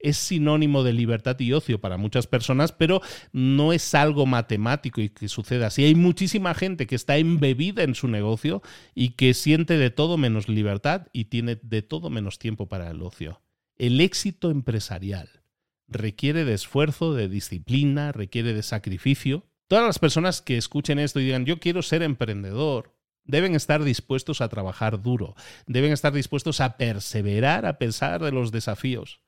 [0.04, 3.00] es sinónimo de libertad y ocio para muchas personas, pero
[3.32, 5.82] no es algo matemático y que suceda así.
[5.82, 8.62] Hay muchísima gente que está embebida en su negocio
[8.94, 13.00] y que siente de todo menos libertad y tiene de todo menos tiempo para el
[13.00, 13.40] ocio.
[13.76, 15.42] El éxito empresarial
[15.88, 19.46] requiere de esfuerzo, de disciplina, requiere de sacrificio.
[19.68, 22.94] Todas las personas que escuchen esto y digan yo quiero ser emprendedor,
[23.24, 25.34] deben estar dispuestos a trabajar duro,
[25.66, 29.23] deben estar dispuestos a perseverar a pesar de los desafíos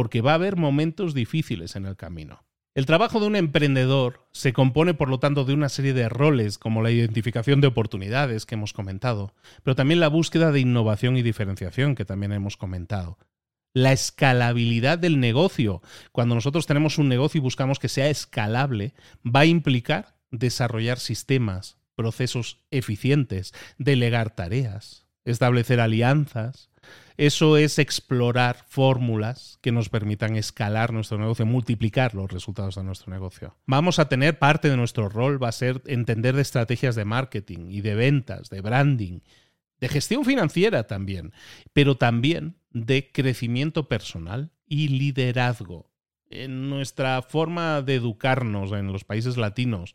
[0.00, 2.42] porque va a haber momentos difíciles en el camino.
[2.74, 6.56] El trabajo de un emprendedor se compone, por lo tanto, de una serie de roles
[6.56, 11.22] como la identificación de oportunidades que hemos comentado, pero también la búsqueda de innovación y
[11.22, 13.18] diferenciación que también hemos comentado.
[13.74, 15.82] La escalabilidad del negocio.
[16.12, 21.76] Cuando nosotros tenemos un negocio y buscamos que sea escalable, va a implicar desarrollar sistemas,
[21.94, 26.69] procesos eficientes, delegar tareas, establecer alianzas,
[27.20, 33.12] eso es explorar fórmulas que nos permitan escalar nuestro negocio, multiplicar los resultados de nuestro
[33.12, 33.56] negocio.
[33.66, 37.66] Vamos a tener parte de nuestro rol, va a ser entender de estrategias de marketing
[37.68, 39.20] y de ventas, de branding,
[39.80, 41.34] de gestión financiera también,
[41.74, 45.90] pero también de crecimiento personal y liderazgo.
[46.30, 49.94] En nuestra forma de educarnos en los países latinos,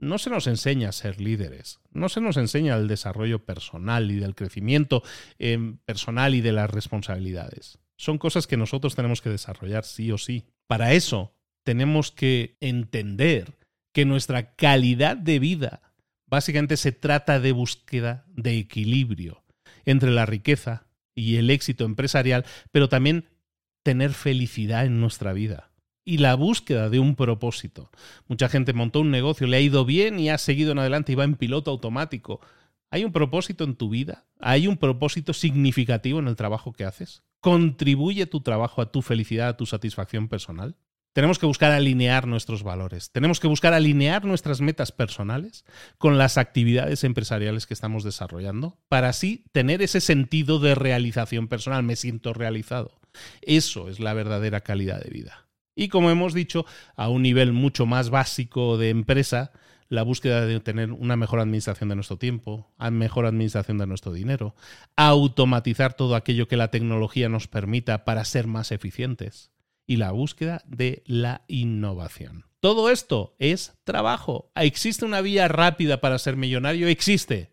[0.00, 4.16] no se nos enseña a ser líderes, no se nos enseña el desarrollo personal y
[4.16, 5.02] del crecimiento
[5.38, 7.78] em, personal y de las responsabilidades.
[7.96, 10.46] Son cosas que nosotros tenemos que desarrollar sí o sí.
[10.66, 11.34] Para eso
[11.64, 13.58] tenemos que entender
[13.92, 15.82] que nuestra calidad de vida
[16.26, 19.44] básicamente se trata de búsqueda de equilibrio
[19.84, 23.28] entre la riqueza y el éxito empresarial, pero también
[23.82, 25.69] tener felicidad en nuestra vida
[26.10, 27.88] y la búsqueda de un propósito.
[28.26, 31.14] Mucha gente montó un negocio, le ha ido bien y ha seguido en adelante y
[31.14, 32.40] va en piloto automático.
[32.90, 34.24] ¿Hay un propósito en tu vida?
[34.40, 37.22] ¿Hay un propósito significativo en el trabajo que haces?
[37.38, 40.74] ¿Contribuye tu trabajo a tu felicidad, a tu satisfacción personal?
[41.12, 43.12] Tenemos que buscar alinear nuestros valores.
[43.12, 45.64] Tenemos que buscar alinear nuestras metas personales
[45.96, 51.84] con las actividades empresariales que estamos desarrollando para así tener ese sentido de realización personal.
[51.84, 52.98] Me siento realizado.
[53.42, 55.49] Eso es la verdadera calidad de vida.
[55.80, 59.50] Y como hemos dicho, a un nivel mucho más básico de empresa,
[59.88, 64.54] la búsqueda de tener una mejor administración de nuestro tiempo, mejor administración de nuestro dinero,
[64.94, 69.52] automatizar todo aquello que la tecnología nos permita para ser más eficientes
[69.86, 72.44] y la búsqueda de la innovación.
[72.60, 74.52] Todo esto es trabajo.
[74.56, 76.88] ¿Existe una vía rápida para ser millonario?
[76.88, 77.52] Existe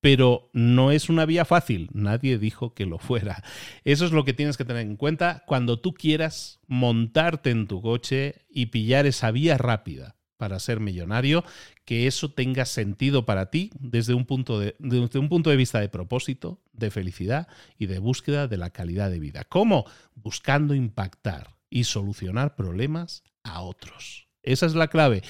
[0.00, 1.90] pero no es una vía fácil.
[1.92, 3.42] Nadie dijo que lo fuera.
[3.84, 7.82] Eso es lo que tienes que tener en cuenta cuando tú quieras montarte en tu
[7.82, 11.44] coche y pillar esa vía rápida para ser millonario,
[11.84, 15.80] que eso tenga sentido para ti desde un punto de, desde un punto de vista
[15.80, 17.46] de propósito, de felicidad
[17.76, 19.44] y de búsqueda de la calidad de vida.
[19.44, 19.84] ¿Cómo?
[20.14, 24.28] Buscando impactar y solucionar problemas a otros.
[24.42, 25.22] Esa es la clave.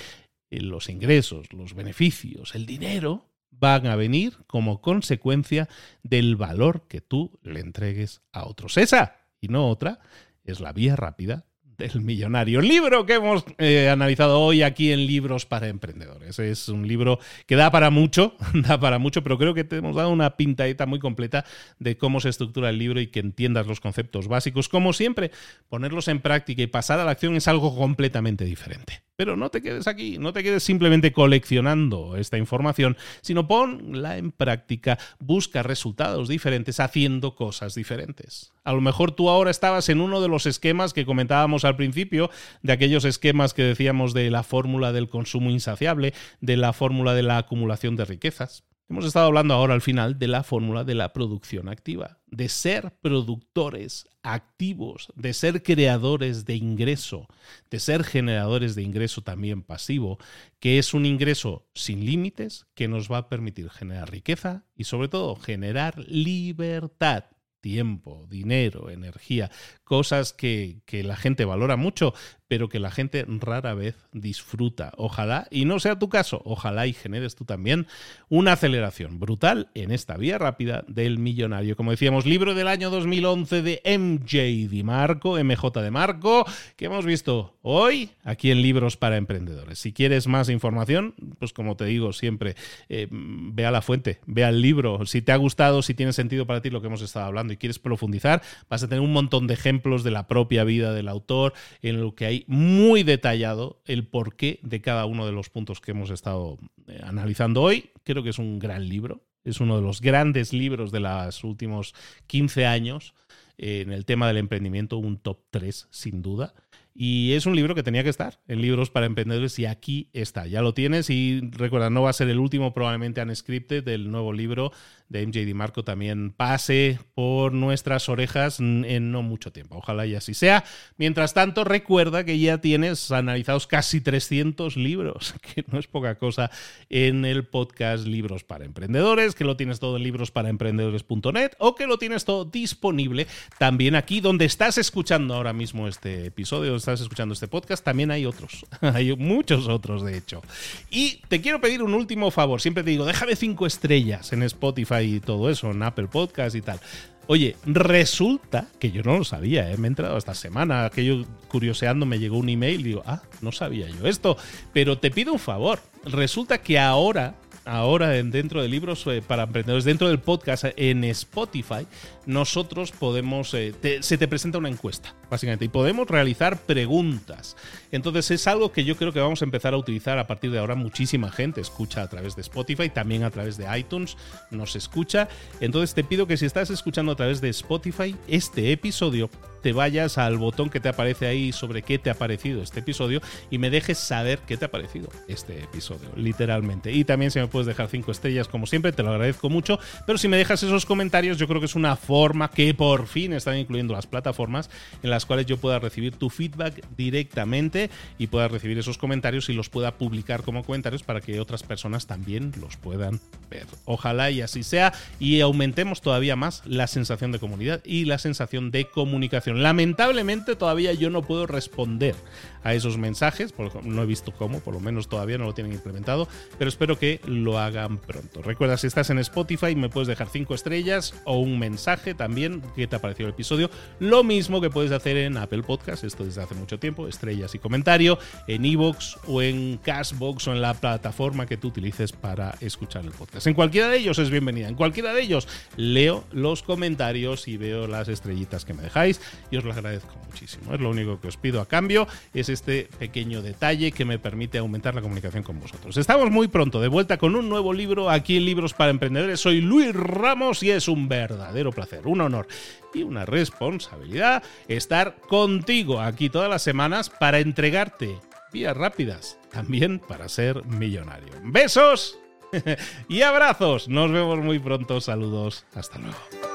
[0.48, 5.68] Los ingresos, los beneficios, el dinero van a venir como consecuencia
[6.02, 8.76] del valor que tú le entregues a otros.
[8.76, 10.00] Esa y no otra
[10.44, 11.46] es la vía rápida
[11.80, 12.60] del millonario.
[12.60, 16.38] Libro que hemos eh, analizado hoy aquí en Libros para Emprendedores.
[16.38, 19.96] Es un libro que da para mucho, da para mucho, pero creo que te hemos
[19.96, 21.44] dado una pintadita muy completa
[21.78, 24.68] de cómo se estructura el libro y que entiendas los conceptos básicos.
[24.68, 25.30] Como siempre,
[25.68, 29.02] ponerlos en práctica y pasar a la acción es algo completamente diferente.
[29.20, 34.32] Pero no te quedes aquí, no te quedes simplemente coleccionando esta información, sino ponla en
[34.32, 38.54] práctica, busca resultados diferentes haciendo cosas diferentes.
[38.64, 42.30] A lo mejor tú ahora estabas en uno de los esquemas que comentábamos al principio,
[42.62, 47.22] de aquellos esquemas que decíamos de la fórmula del consumo insaciable, de la fórmula de
[47.22, 48.64] la acumulación de riquezas.
[48.90, 52.92] Hemos estado hablando ahora al final de la fórmula de la producción activa, de ser
[53.00, 57.28] productores activos, de ser creadores de ingreso,
[57.70, 60.18] de ser generadores de ingreso también pasivo,
[60.58, 65.06] que es un ingreso sin límites que nos va a permitir generar riqueza y sobre
[65.06, 67.26] todo generar libertad
[67.60, 69.50] tiempo, dinero, energía,
[69.90, 72.14] cosas que, la gente valora mucho,
[72.46, 74.92] pero que la gente rara vez disfruta.
[74.96, 77.88] Ojalá, y no sea tu caso, ojalá y generes tú también
[78.28, 81.74] una aceleración brutal en esta vía rápida del millonario.
[81.74, 87.04] Como decíamos, libro del año 2011 de MJ Di Marco, MJ de Marco, que hemos
[87.04, 89.80] visto hoy aquí en Libros para Emprendedores.
[89.80, 92.54] Si quieres más información, pues como te digo siempre,
[92.88, 95.04] eh, ve a la fuente, ve al libro.
[95.04, 97.56] Si te ha gustado, si tiene sentido para ti lo que hemos estado hablando y
[97.56, 101.52] quieres profundizar, vas a tener un montón de ejemplos de la propia vida del autor
[101.82, 105.92] en lo que hay muy detallado el porqué de cada uno de los puntos que
[105.92, 107.90] hemos estado eh, analizando hoy.
[108.04, 111.94] Creo que es un gran libro, es uno de los grandes libros de los últimos
[112.26, 113.14] 15 años
[113.58, 116.54] eh, en el tema del emprendimiento, un top 3 sin duda.
[116.94, 120.46] Y es un libro que tenía que estar en libros para emprendedores y aquí está,
[120.46, 124.32] ya lo tienes y recuerda, no va a ser el último probablemente unscripted del nuevo
[124.32, 124.72] libro
[125.10, 129.76] de MJ Marco también pase por nuestras orejas en no mucho tiempo.
[129.76, 130.64] Ojalá y así sea.
[130.96, 136.50] Mientras tanto, recuerda que ya tienes analizados casi 300 libros, que no es poca cosa,
[136.88, 141.98] en el podcast Libros para Emprendedores, que lo tienes todo en librosparaemprendedores.net o que lo
[141.98, 143.26] tienes todo disponible
[143.58, 148.12] también aquí donde estás escuchando ahora mismo este episodio, donde estás escuchando este podcast, también
[148.12, 148.64] hay otros.
[148.80, 150.40] hay muchos otros, de hecho.
[150.88, 152.60] Y te quiero pedir un último favor.
[152.60, 156.62] Siempre te digo, déjame cinco estrellas en Spotify y todo eso, en Apple Podcast y
[156.62, 156.80] tal.
[157.26, 159.76] Oye, resulta que yo no lo sabía, ¿eh?
[159.76, 163.52] me he entrado esta semana, aquello curioseando me llegó un email y digo, ah, no
[163.52, 164.36] sabía yo esto,
[164.72, 170.08] pero te pido un favor, resulta que ahora ahora dentro de libros para emprendedores, dentro
[170.08, 171.86] del podcast en Spotify,
[172.30, 177.56] nosotros podemos, eh, se te presenta una encuesta, básicamente, y podemos realizar preguntas.
[177.90, 180.60] Entonces es algo que yo creo que vamos a empezar a utilizar a partir de
[180.60, 180.76] ahora.
[180.76, 184.16] Muchísima gente escucha a través de Spotify, también a través de iTunes
[184.50, 185.28] nos escucha.
[185.60, 189.28] Entonces te pido que si estás escuchando a través de Spotify, este episodio
[189.60, 193.20] te vayas al botón que te aparece ahí sobre qué te ha parecido este episodio
[193.50, 196.92] y me dejes saber qué te ha parecido este episodio, literalmente.
[196.92, 199.78] Y también si me puedes dejar cinco estrellas, como siempre, te lo agradezco mucho.
[200.06, 202.19] Pero si me dejas esos comentarios, yo creo que es una forma
[202.54, 204.68] que por fin están incluyendo las plataformas
[205.02, 209.54] en las cuales yo pueda recibir tu feedback directamente y pueda recibir esos comentarios y
[209.54, 213.66] los pueda publicar como comentarios para que otras personas también los puedan ver.
[213.84, 218.70] Ojalá y así sea y aumentemos todavía más la sensación de comunidad y la sensación
[218.70, 219.62] de comunicación.
[219.62, 222.14] Lamentablemente todavía yo no puedo responder
[222.62, 226.28] a esos mensajes, no he visto cómo, por lo menos todavía no lo tienen implementado,
[226.58, 228.42] pero espero que lo hagan pronto.
[228.42, 232.86] Recuerda, si estás en Spotify me puedes dejar 5 estrellas o un mensaje también que
[232.86, 236.42] te ha parecido el episodio, lo mismo que puedes hacer en Apple Podcast, esto desde
[236.42, 241.46] hace mucho tiempo, estrellas y comentario, en Evox o en Cashbox o en la plataforma
[241.46, 243.46] que tú utilices para escuchar el podcast.
[243.46, 247.86] En cualquiera de ellos es bienvenida, en cualquiera de ellos leo los comentarios y veo
[247.86, 250.74] las estrellitas que me dejáis y os lo agradezco muchísimo.
[250.74, 252.06] Es lo único que os pido a cambio,
[252.52, 255.96] este pequeño detalle que me permite aumentar la comunicación con vosotros.
[255.96, 259.40] Estamos muy pronto de vuelta con un nuevo libro aquí en Libros para Emprendedores.
[259.40, 262.46] Soy Luis Ramos y es un verdadero placer, un honor
[262.94, 268.18] y una responsabilidad estar contigo aquí todas las semanas para entregarte
[268.52, 271.32] vías rápidas, también para ser millonario.
[271.44, 272.18] Besos
[273.08, 273.88] y abrazos.
[273.88, 275.00] Nos vemos muy pronto.
[275.00, 275.64] Saludos.
[275.74, 276.49] Hasta luego.